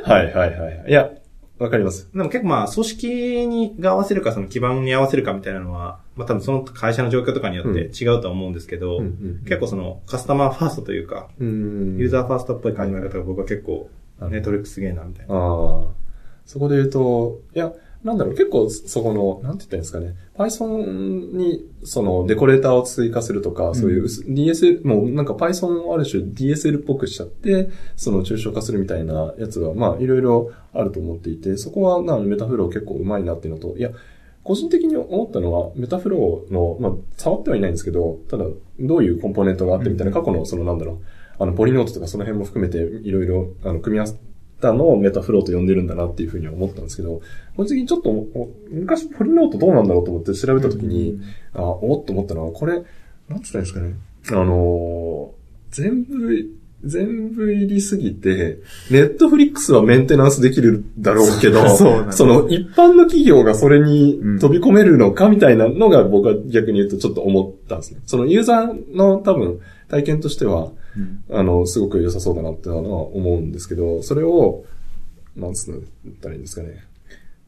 [0.04, 0.86] はいはいはい。
[0.90, 1.12] いや、
[1.60, 2.10] わかります。
[2.14, 13.90] でも結構まあ、組織にが合わせるか、その基盤に合わせるかみたいなのは、まあ多分その会社の状況とかによって違うとは思うんですけど、うんうん結構そのカスタマーファーストというか、うんユーザーファーストっぽい考え方が僕は結構、
[14.20, 15.36] はいネットフリックスすげえな、みたいな。
[15.36, 15.86] ああ。
[16.46, 17.72] そこで言うと、いや、
[18.04, 20.16] なんだろう、結構そこの、なんて言ったらいいんですかね。
[20.38, 33.92] Python に、その、デコレーターを追加するとか、そういう薄 DSL、もうなんか Python をある種 DSL っぽくしちゃって、その抽象化するみたいなやつは、まあ、いろいろあると思っていて、そこは、なメタフロー結構うまいなっていうのと、いや、
[34.44, 38.46] 個人的に思ったのは、メタフローの、まあ、触ってはいないんですけど、ただ、
[38.80, 40.98] どういうコンポーネントがあってみたいな、過去の、その、なんだろう、
[41.40, 44.18] あの、ポリノートとかその辺も含めて、いろいろ、あの、組み合わせ
[44.64, 47.22] たのをメタフローと呼んでるんだなっていうふうには思ったんですけど、
[47.56, 51.20] 個人的にちょっと、お昔ポリノートどうなんだろうと思って調べたときに、
[51.54, 52.88] あ、おっと思ったのは、これ、なんて
[53.28, 53.96] 言ったんですかね。
[54.32, 55.44] あのー
[55.74, 56.50] 全部、
[56.84, 58.60] 全部入りすぎて、
[58.92, 68.02] ネットフリックスはメンテナンスできるだろうけど、 そその一般の企業がそれに飛び込めるのかみたいなのが僕は逆に言うとちょっと思ったんですね。
[68.06, 69.60] そのユーザーの多分
[69.90, 70.72] 体験としては、うん
[71.30, 74.66] あの、すごく良さそうだなってのは思うんですけど、それを、
[75.36, 75.74] なんつっ
[76.22, 76.84] たらいいんですかね。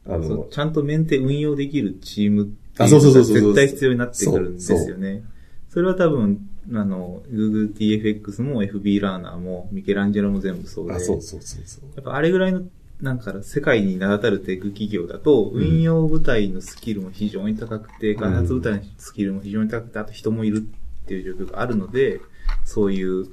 [0.08, 5.24] あの、ちゃんとメンテ運用できるチームってあいそうそうそうそう絶対必要になってくるんですよね。
[5.70, 10.93] それは多分、あの、Google TFX も FB ラーナーもミケランジェロも全部そうで。
[10.93, 11.89] あ、そうそうそうそう。
[11.96, 12.64] やっぱあれぐらいの、
[13.02, 20.66] なんか世界に名だたるテック企業だと、運用部隊のスキルも非常に高くて、開発部隊のスキルも非常に高くて、あと人もいる
[21.04, 22.22] っていう状況があるので、
[22.64, 23.28] そういう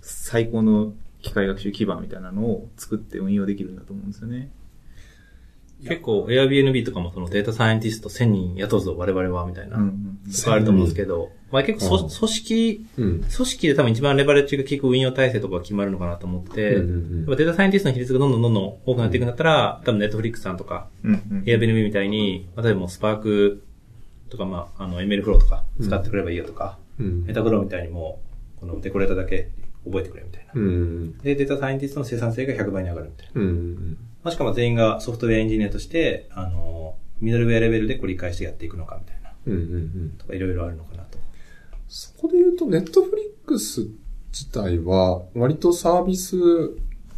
[0.00, 0.92] 最高の
[1.22, 4.50] 機械学習基盤みたいなのを作って運用できるんだと思うんですよね。
[5.82, 13.20] 結構 Airbnb とかもそのデータサイエンティスト1000人雇うぞ我々はみたいな、うんうると思うんですけど、まあ結構そうん組織、うん。
[13.20, 21.42] 組織で多分一番レバレッジが効く運用体制とかが決まるのかなと思って、うんうんうんやっぱデータサイエンティストの比率がどんどんどんどん多くなっていくんだったら、多分ネットフリックスさんとか、うんうん。
[21.44, 23.64] Airbnb みたいに、例えばもうスパーク
[24.28, 28.29] とか、まあ、あの、ML フローとか使ってくればいいよとか、うん Metaflow みたいにもう、
[28.60, 29.50] この decorator だけ
[29.84, 30.52] 覚えてくれみたいな。
[30.54, 31.18] うん。
[31.18, 33.40] で、データサイエンティストの生産性が100倍に上がるみたいな。
[33.40, 33.98] うん。
[34.22, 39.32] もしくは全員がソフトウェアエンジニアとして、あの、ミドルウェアレベルで繰り返してやっていくのかみたいな。
[39.46, 39.52] うん。
[39.54, 40.14] うん。
[40.18, 41.18] とかいろいろあるのかなと。
[41.88, 43.88] そこで言うと、 Netflix
[44.30, 46.36] 自体は、割とサービス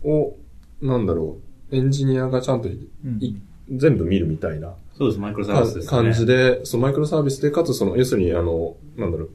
[0.05, 0.37] を、
[0.81, 1.39] なんだろ
[1.71, 3.37] う、エンジニアがちゃんとい、うんい
[3.71, 5.91] 全部見るみたいなそうです、マイクロサービスですね。
[5.91, 9.31] 感じで、そのマイクロサービスで、かつその、要するに、あの、なんだろう、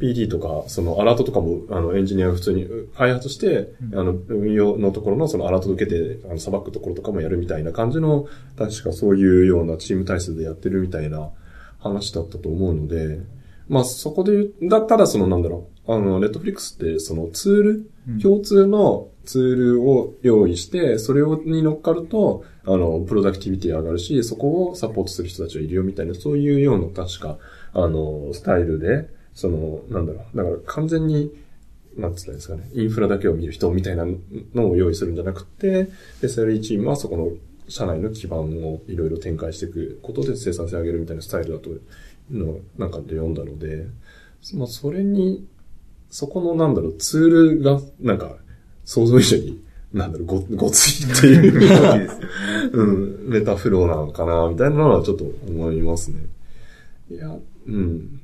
[0.00, 3.98] PD とか、そのアラートとかも、あの、エンジニアが普通にう開発して、うん。
[3.98, 8.26] あの、運用のところのそのアラートを受けて、あの、さばくところとかもやるみたいな感じの、
[8.56, 11.30] 確かそういうようなチーム体制でやってるみたいな
[11.78, 13.20] 話だったと思うので、
[13.68, 18.18] まあ、そこで言う、だ、ただその、なんだろう、あの、ネットフリックスって、そのツール、うん。
[18.18, 27.38] 共通のツールを用意して、それをに乗っかると、あの、プロダクティビティ上がるし、そこをサポートする人たちはいるよみたいな、そういうような確か、
[27.72, 31.30] あの、スタイルで、その、なんだろう、だから完全に、
[31.96, 34.06] なんつったんですかね、インフラだけを見る人みたいな
[34.54, 35.88] のを用意するんじゃなくて、
[36.22, 37.30] SLE チームはそこの
[37.68, 41.70] 社内の基盤をいろいろ展開していくことで生産性を上げるみたいなスタイルだと、
[42.30, 43.86] の、なんかで読んだので、
[44.54, 45.46] まあ、それに、
[46.10, 47.28] そこのなんだろう、ツー
[47.58, 48.36] ルが、なんか、
[48.84, 49.62] 想像以上に、
[49.92, 52.10] なんだろう、ご、ごついっていう、
[52.72, 56.20] うん、メタフローなのかな、みたいなのはちょっと思いますね。
[57.10, 58.20] いや、うん、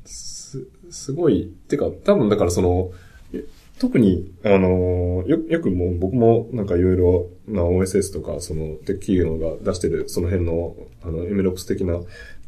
[0.91, 2.91] す、すごい、てか、多分だからその、
[3.33, 3.45] え
[3.79, 12.01] 特に、あのーよ、よくもう僕もなんかいろいろな OSS とか、その、テック企業が出してる、その辺の、あの、MLOps 的な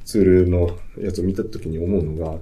[0.05, 2.39] ツールのやつを見たときに思うのが、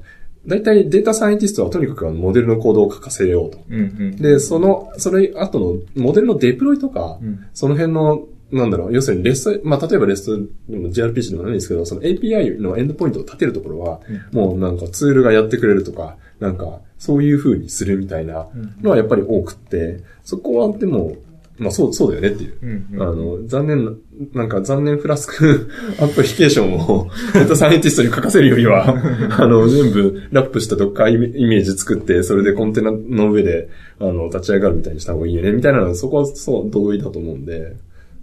[0.46, 3.58] 大体データサイエンティストはとにかくあのモデルのコードを書かせようと。
[3.68, 4.16] うんうん。
[4.16, 10.36] で、その、それ後のモデルのデプロイとか、うんその辺の、なんだろう、要するにレスト、まあ、例えばレスト、
[10.70, 14.00] でも gRPC でもないんですけど、その API のエンドポイントを立てるところは、
[14.32, 18.48] もうなんかツールがやってくれるとか、なんか、そういう風にするみたいな
[18.80, 21.16] のはやっぱり多くって、そこはでも、
[21.58, 22.58] まあそう、そうだよねっていう。
[22.62, 23.02] うんうん。
[23.02, 23.92] あの、残念な、
[24.34, 25.70] なんか残念フラスク
[26.00, 28.94] アプリケーションをデータサイエンティストに書かせるよりは、
[29.38, 33.68] あの、全部ラップしたどっかイメイメージ作って、それでコンテナの上で、
[33.98, 37.76] あの、立ち上がるみたいにした方がいいよね、みたいなのは、そこはそう、同意だと思うんで、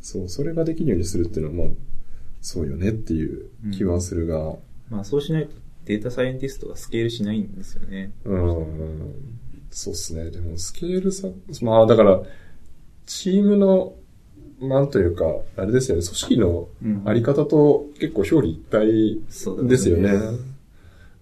[0.04, 1.76] そう、それができるようにするっていうのは、まあ、
[2.42, 4.58] そうよねっていう気はするが、
[4.90, 8.12] まあそうしないとデータサイエンティストがスケールしないんですよね。
[8.26, 9.16] うん、
[9.72, 10.30] そうっすね。
[10.30, 11.30] でも、スケールさ、
[11.62, 12.22] まあ、だから、
[13.06, 13.96] チームの、
[14.62, 15.26] なんというか、
[15.58, 19.20] あれですよね、組織のうんあり方と結構表裏一体
[19.68, 20.12] ですよね。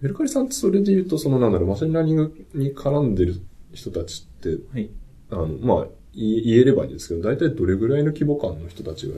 [0.01, 3.35] メルカリさんってそれで言うと、そのなんだろう、 machine learning に絡んでる
[3.73, 4.89] 人たちって、はい。
[5.31, 9.13] あの、まあ、い言えればいいですけど、大体どれぐらいの規模感の人たちが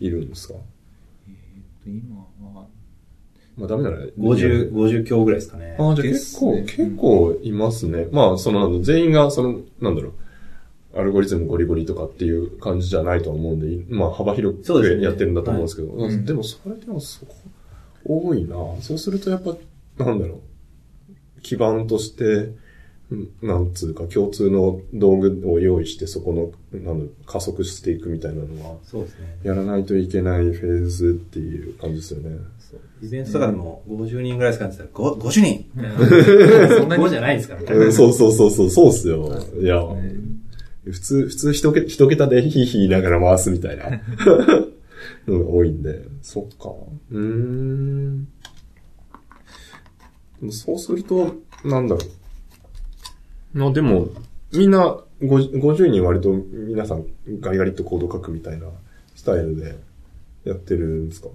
[0.00, 0.54] いるんですか？
[1.86, 2.20] 今
[2.54, 2.66] は、
[3.56, 5.76] まあ、ダメなら、50、50強ぐらいですかね。
[5.78, 6.62] ああ、じゃ結構、ね。
[6.62, 8.06] 結構いますね。
[8.12, 10.12] まあ、その、全員が、その、なんだろ
[10.94, 16.14] う、アルゴリズムゴリゴリとかっていう感じじゃないとは思うんで、まあ、幅広くやってるんだと思うんですけど、はい。
[16.14, 16.24] うん。
[16.24, 17.34] でも、それでもそこ、
[18.04, 18.56] 多いな。
[18.80, 19.56] そうすると、やっぱ、
[20.04, 20.40] なんだろ
[21.10, 22.58] う、基盤として、うん
[23.40, 29.38] なんつうか、共通の道具を用意して、そこの、なん加速していくみたいなのは、そうですね。
[29.44, 32.36] やらないといけないフェーズっていう感じですよね。
[32.58, 35.64] そうイベントとかでも50人ぐらいですかって言ったら、ご50人
[36.76, 37.66] そんなに5じゃないですからね。
[37.70, 39.40] うんそうそうそうそう、そうっすよ。
[39.58, 39.82] いや、
[40.84, 43.84] 普通、普通一桁一桁でヒーヒー言いながら回すみたいな
[45.26, 46.70] のが多いんで、そっか。
[47.10, 48.28] うーん。
[50.50, 52.27] そうすると、なんだろう。
[53.58, 54.08] まあでも、
[54.52, 57.04] みんな50 50人割と皆さん
[57.40, 58.66] ガリガリっとコード書くみたいな
[59.14, 59.76] スタイルで
[60.44, 61.28] やってるんですか？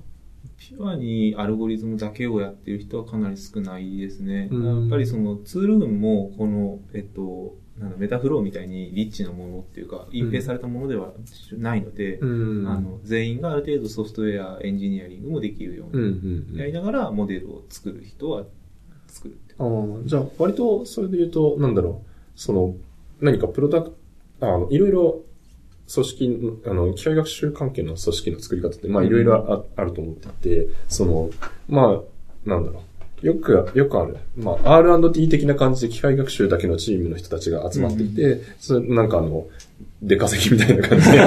[0.58, 4.48] ピュアにアルゴリズムだけをやってる人はかなり少ないですね。
[4.52, 4.82] うん。
[4.82, 11.12] やっぱりそのツール群も、この、えっと、なんだメタフローみたいにリッチなものっていうか、隠蔽されたものでは
[11.58, 12.68] ないので、ん。
[12.68, 18.46] あの、全員がある程度ソフトウェアエンジニアリングもできるように、んやりながらモデルを作る人は
[19.08, 19.56] 作るって。
[19.58, 19.68] ああ、
[20.06, 22.76] じゃあ、割と、それで言うと、なんだろう、その、
[23.22, 23.96] 何かプロダク
[24.40, 25.22] ト、あの、いろいろ、
[25.94, 26.30] 組織
[26.66, 31.30] の、あの、機械学習関係の組織の作り方って、まあ、いろいろああると思っていて、その、
[31.68, 32.02] ま
[32.46, 32.82] あ、なんだろ
[33.24, 34.18] う、よく、よくある。
[34.36, 39.48] まあ、R&D 的な感じで機械学習だけのチームの人たちが集まってきて、それなんかあの、
[40.02, 41.18] 出稼ぎみたいな感じで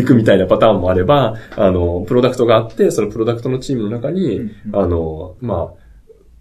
[0.00, 4.50] 行くみたいなパターンもあれば、あの、プロダクトがあって、そのプロダクトのチームの中に、うん。
[4.66, 4.76] うん。
[4.76, 5.84] あの、まあ、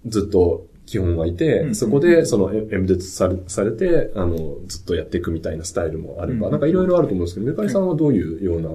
[0.08, 8.70] ずっと基本がいて、うんそこでそのエエムデされされて、あの、ずっとやっていくみたいなスタイルもあれば、うんなんかいろいろあると思うんですけど、メカリさんはどういうような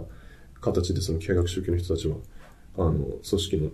[0.60, 2.16] 形でその機械学習系の人たちは、
[2.78, 3.70] あの、組織の、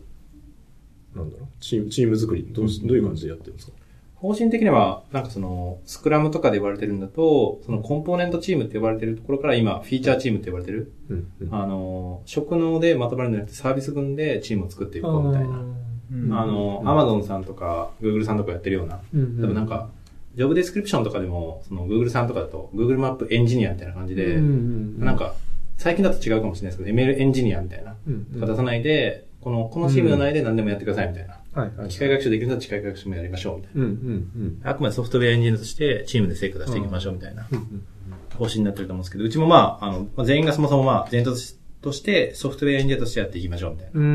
[1.17, 3.73] なんだろう、チーム、チーム作り、どうしどういう感じでやってるんですか？
[4.17, 10.93] 方針的には、なんかその、スクラムとかで呼ばれてるんだと、そのコンポーネントチームって呼ばれてるところから今、フィーチャーチームって呼ばれてる？
[11.11, 11.33] うん。
[11.43, 15.63] うんあの、職能でまとまるんじゃなくてサービス群でチームを作っていこうみたいな。
[16.13, 19.01] あの、うんアマゾンさんとか、グーグルさんとかやってるような。
[19.15, 19.89] うん多分なんか、
[20.37, 25.35] ジョブディスクリプションとかでも、その、グーグルさんとかだと、グーグルマップエンジニアみたいな感じで、なん、か、
[25.79, 27.95] 最近だと違うかもしれないですけど、ML エンジニアみたいな。
[28.07, 31.39] うんとか出さないで、この、このチームの内で何でもやってくださいみたいな。
[31.89, 33.83] 機械学習できるんだったら機械学習もやりましょうみたいな。
[33.83, 37.59] うんうんあくまでソフトウェアエンジニアとしてチームで成果出していきましょうみたいなうん。
[37.59, 37.83] うん
[38.37, 41.31] 方針になってると思うんですけど、うちもまあ、あの、まあ全員がそもそもまあ、全体
[41.81, 44.01] としてソフトウェアエンジニアとしてやっていきましょうみたいな。
[44.01, 44.07] うん。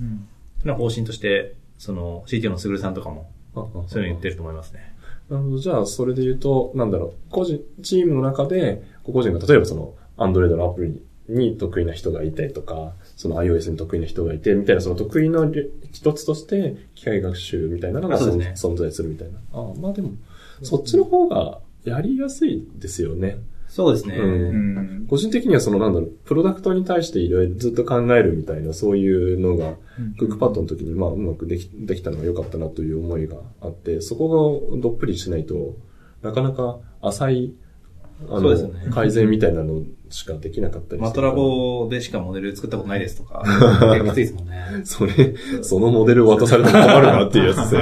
[0.00, 0.28] うん。
[0.62, 4.94] その方針として、その CTO のすぐるさんとかも、そういうの言ってると思いますね。
[5.28, 5.58] なるほど。
[5.58, 15.50] じゃあ、それで言うと、なんだろう、個人、チームの中で、個々人が例えばその、アンドロイドのアプリに得意な人がいてとか、その iOS に得意な人がいて、みたいなその得意の
[15.92, 19.38] 一つとして、機械学習みたいなのがね存在するみたいな。
[19.52, 20.12] ああ、まあでも、
[20.62, 23.38] そっちの方がやりやすいですよね。
[23.72, 24.16] そうですね。
[24.16, 25.06] うんうん。
[25.08, 29.76] 個人的にはそのなんだろう、プロダクトに対していろいろずっと考えるみたいな、そういうのが、
[30.18, 35.74] クックパッドの時にまあうまくできできたのが良かったなという思いがあって、そこがどっぷりしないと、
[36.20, 37.54] なかなか浅い、
[38.28, 43.42] あの、ね改善みたいなのしかできなかったりしてマトラボでしかモデル作ったことないですとか、
[43.94, 44.82] 結構きついですもんね。
[44.84, 47.78] それ、そのモデル渡されたら困るなっていうやつで。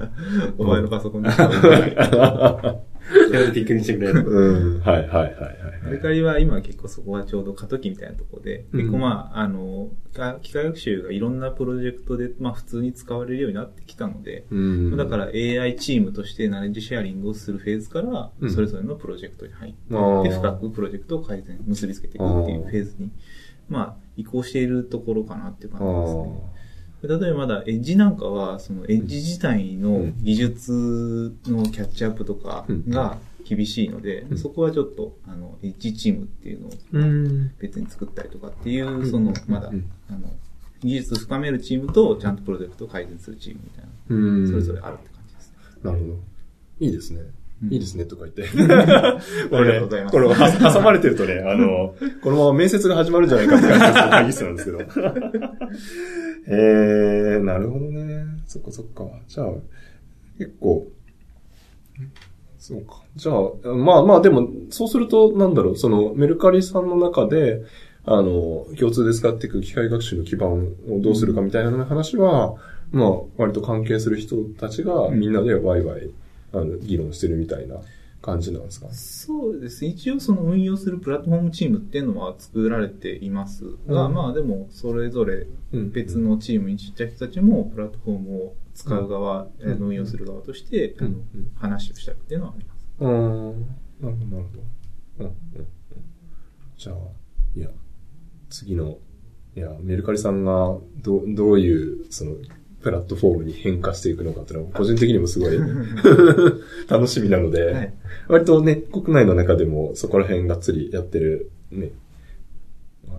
[0.56, 1.28] お前のパソコンに。
[3.26, 4.24] それでピックにしてくれる。
[4.26, 4.80] うん。
[4.80, 5.82] はいはいはいはい。
[5.84, 14.96] メルカリは今結構そこはちょうど過渡期みたいなところで、うん結構まあ、あの、か機械学習がいろんなプロジェクトで、まあ普通に使われるようになってきたので、うん。
[14.96, 23.10] だから AI チームとしてナレッジシェアリングをするフェーズからう、んそれぞれのプロジェクトに入って、あーで、深くプロジェクトを改善、結びつけていくっていうフェーズに、
[23.68, 26.55] まあ、移行しているところかなっていうあ感じですね。
[27.06, 37.52] ー例えばまだエッジなんかは、そのエッジ自体の技術のキャッチアップとかが厳しいので、うんそこはちょっと、あの、エッジチームっていうのをうん。
[37.58, 40.32] 別に作ったりとかっていう、その、まだうん、あの、
[40.80, 44.48] 技術を深めるチームと、ちゃんとプロジェクトを改善するチームみたいな、うん。
[44.48, 45.56] それぞれあるって感じですね。
[45.82, 46.14] なるほど。
[46.80, 47.20] いいですね。
[47.62, 48.42] うんいいですね、とか言って。
[48.52, 54.78] ありがとうございますこれ、は挟まれてるとね、あの、 このまま面接が始まるんじゃないかって感じの会議室なんですけど。
[56.48, 56.52] え
[57.40, 58.26] ー、なるほどね。
[58.46, 59.06] そっかそっか。
[59.26, 59.48] じゃあ、
[60.38, 60.86] 結構、
[62.58, 63.02] そうか。
[63.16, 67.62] じゃあ、まあまあでも、そうすると、なんだろう、その、メルカリさんの中で、
[68.04, 72.54] あの、共通で使っていく機械学習の基盤をどうするかみたいな話は、
[72.92, 76.10] まあ、割と関係する人たちがみんなでワイワイ、
[76.60, 77.76] あの、議論してるみたいな
[78.22, 78.88] 感じなんですか？
[78.90, 79.90] そうですね。
[79.90, 91.16] 一応その運用するプラットフォームチームっていうのは作られていますが、うんまあでもそれぞれうん別のチームにちっちゃい人たちもプラットフォームを使う側、んえー運用する側として、うんあの
[91.56, 92.86] 話をしたいっていうのはあります。
[93.00, 93.60] うーん。
[94.00, 94.62] なるほど、なるほど。
[95.18, 95.66] うん、うん、うん。
[96.76, 96.96] じゃあ、
[97.54, 97.70] いや、
[98.50, 98.98] 次の、
[99.56, 102.32] いや、メルカリさんが、どう、どういう、その、
[102.86, 105.58] プラットフォームに変化していくのかっていうのは、個人的にもすごい
[106.88, 107.92] 楽しみなので、はい
[108.28, 111.90] 割とね、国内の中でもそこら辺がっつりやってる、ね。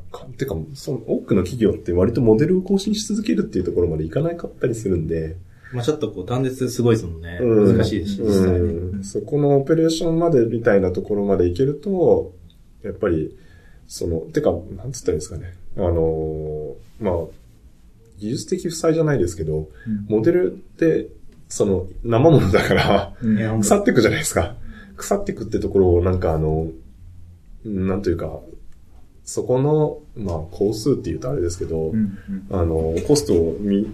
[0.10, 5.36] かてか、その多くの企業って割とモデルを更新し続けるっていうところまでいかないかったりするんで、
[5.74, 7.40] まあちょっとこう断絶すごいですもんね。
[7.42, 8.22] うん難しいですし。
[8.22, 12.34] うんそこのオペレーションまでみたいなところまでいけると、
[12.84, 13.36] やっぱり、
[13.88, 15.54] その、てか、なんつったらいいんですかね。
[15.76, 17.37] あのー、まあ、
[18.18, 19.70] 技術的負債じゃないですけど、
[20.08, 21.10] モデルって、
[21.50, 23.14] その、生ものだから、
[23.62, 24.56] 腐っていくじゃないですか。
[24.96, 26.68] 腐っていくってところを、なんかあの、
[27.64, 28.40] なんというか、
[29.24, 32.18] そこの、まあ、工数って言うとあれですけど、うん
[32.50, 33.88] うんあの、コストを見、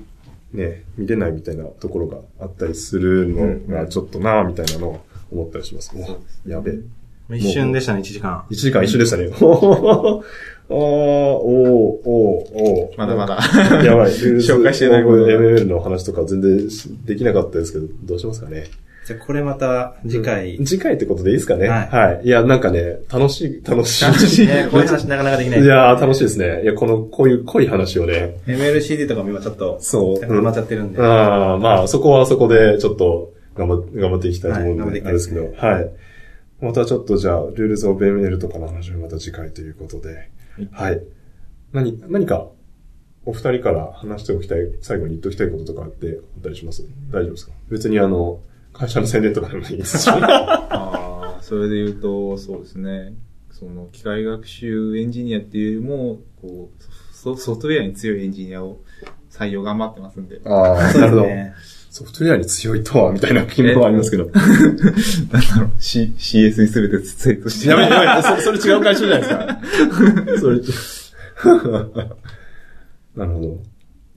[0.54, 3.28] ね、見れないみたいなところがあったりする
[3.68, 5.96] のがちょっとなぁ、みたいなのを思ったりします。
[5.96, 6.80] もう、やべえ。
[7.38, 8.46] 一瞬でしたね、1時間。
[8.52, 9.30] 1時間一緒でしたね。
[10.70, 13.38] おー、おー、おー、まだまだ。
[13.84, 14.12] やばい。
[14.40, 16.68] 紹介してないことが ML の話とか全然
[17.06, 18.66] できなかったですけど、どうしますかね？
[19.06, 20.58] じゃあこれまた次回。
[20.66, 21.68] 次回ってことでいいですかね？
[21.68, 22.26] はいはい。
[22.26, 24.06] いや、なんかね、楽しい、楽しい。
[24.06, 25.60] 楽しいねこういう話なかなかできない。
[25.64, 26.62] いやー、楽しいですね。
[26.64, 28.38] いや、この、こういう濃い話をね。
[28.48, 30.26] MLCD とかも今ちょっと、そう。
[30.26, 31.02] ハマっちゃってるんで。
[31.02, 35.90] ああ、まあ、そこはそこで、ちょっと、頑張って、頑張っていきたいと思うんで、はい頑張っていきあれですけど、はい。
[36.62, 40.30] またちょっとじゃあ、ルールズオブ ML とかの話はまた次回ということで、
[40.72, 41.02] はい。
[41.72, 42.48] 何、何か、
[43.26, 46.84] お二人から話しておきたい、最後に言っておきたいこととかあって、あったりします？
[47.10, 47.54] 大丈夫ですか？
[47.70, 48.42] 別にあの、
[48.74, 50.10] 会社の宣伝とかでもいいですし。
[50.12, 53.14] ああ、それで言うと、そうですね。
[53.52, 56.84] その、機械学習エンジニアっていうよりも、こう、
[57.16, 58.80] ソソフトウェアに強いエンジニアを
[59.32, 60.42] 採用頑張ってますんで。
[60.44, 61.26] ああ、なるほど。
[61.94, 64.26] ソフトウェアに強いとは、みたいな気分はありますけど。
[64.26, 64.40] なんだ
[65.60, 67.70] ろう、C、CS にすべてツイートして。
[67.70, 69.60] やめてやめて、それ それ違う会社じゃないですか。
[70.42, 70.58] それ、
[73.16, 73.60] なるほど。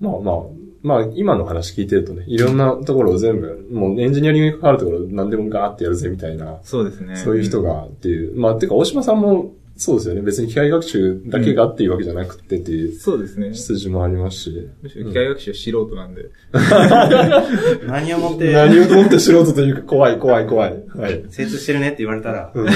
[0.00, 0.36] まあまあ、
[0.82, 7.16] まあ今の話聞いてるとね、いろんなところを全部、もうエンジニアリングに関わるところ何でもガーってやるぜみたいな、そうですね。
[7.16, 8.34] そういう人がっていう。
[8.40, 10.22] まあてか大島さんもそうですよね。
[10.22, 13.52] 別に機械学習だけがっていうわけじゃなくてっていうそうですね。
[13.52, 14.70] 出自もありますし。
[14.82, 16.22] むしろ機械学習は素人なんで。
[17.86, 20.84] 何をもって、何をもって素人というか怖い怖い怖い。
[20.94, 21.24] はい。
[21.28, 22.66] 精通してるねって言われたら、うん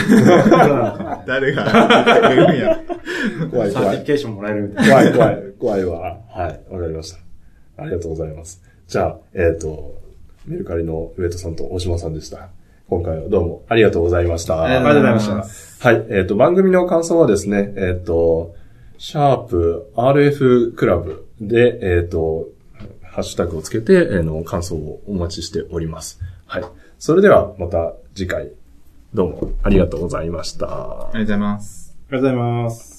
[1.26, 2.80] 誰が言うんや。
[3.50, 3.96] 怖い怖い。
[3.96, 4.92] ティフィケーションもらえるみたいな。
[4.92, 6.00] 怖い怖い、怖いわ。
[6.28, 7.82] はい、わかりました。
[7.82, 8.62] ありがとうございます。
[8.86, 9.94] じゃあ、えっ、と、
[10.46, 12.50] メルカリの上戸さんと大島さんでした。
[12.90, 14.64] 今回はどうもありがとうございました。
[14.64, 15.88] ありがとうございました。
[15.88, 16.06] はい。
[16.10, 18.56] えっ、と、番組の感想はですね、えっ、と、
[18.98, 22.48] シャープ RF クラブで、えっ、と、
[23.04, 26.20] ハッシュタグをつけて、えーの、感想をお待ちしております。
[26.46, 26.64] はい。
[26.98, 28.50] それでは、また次回、
[29.14, 30.66] どうもありがとうございました。
[30.66, 31.96] ありがとうございます。
[32.10, 32.89] ありがとうございます。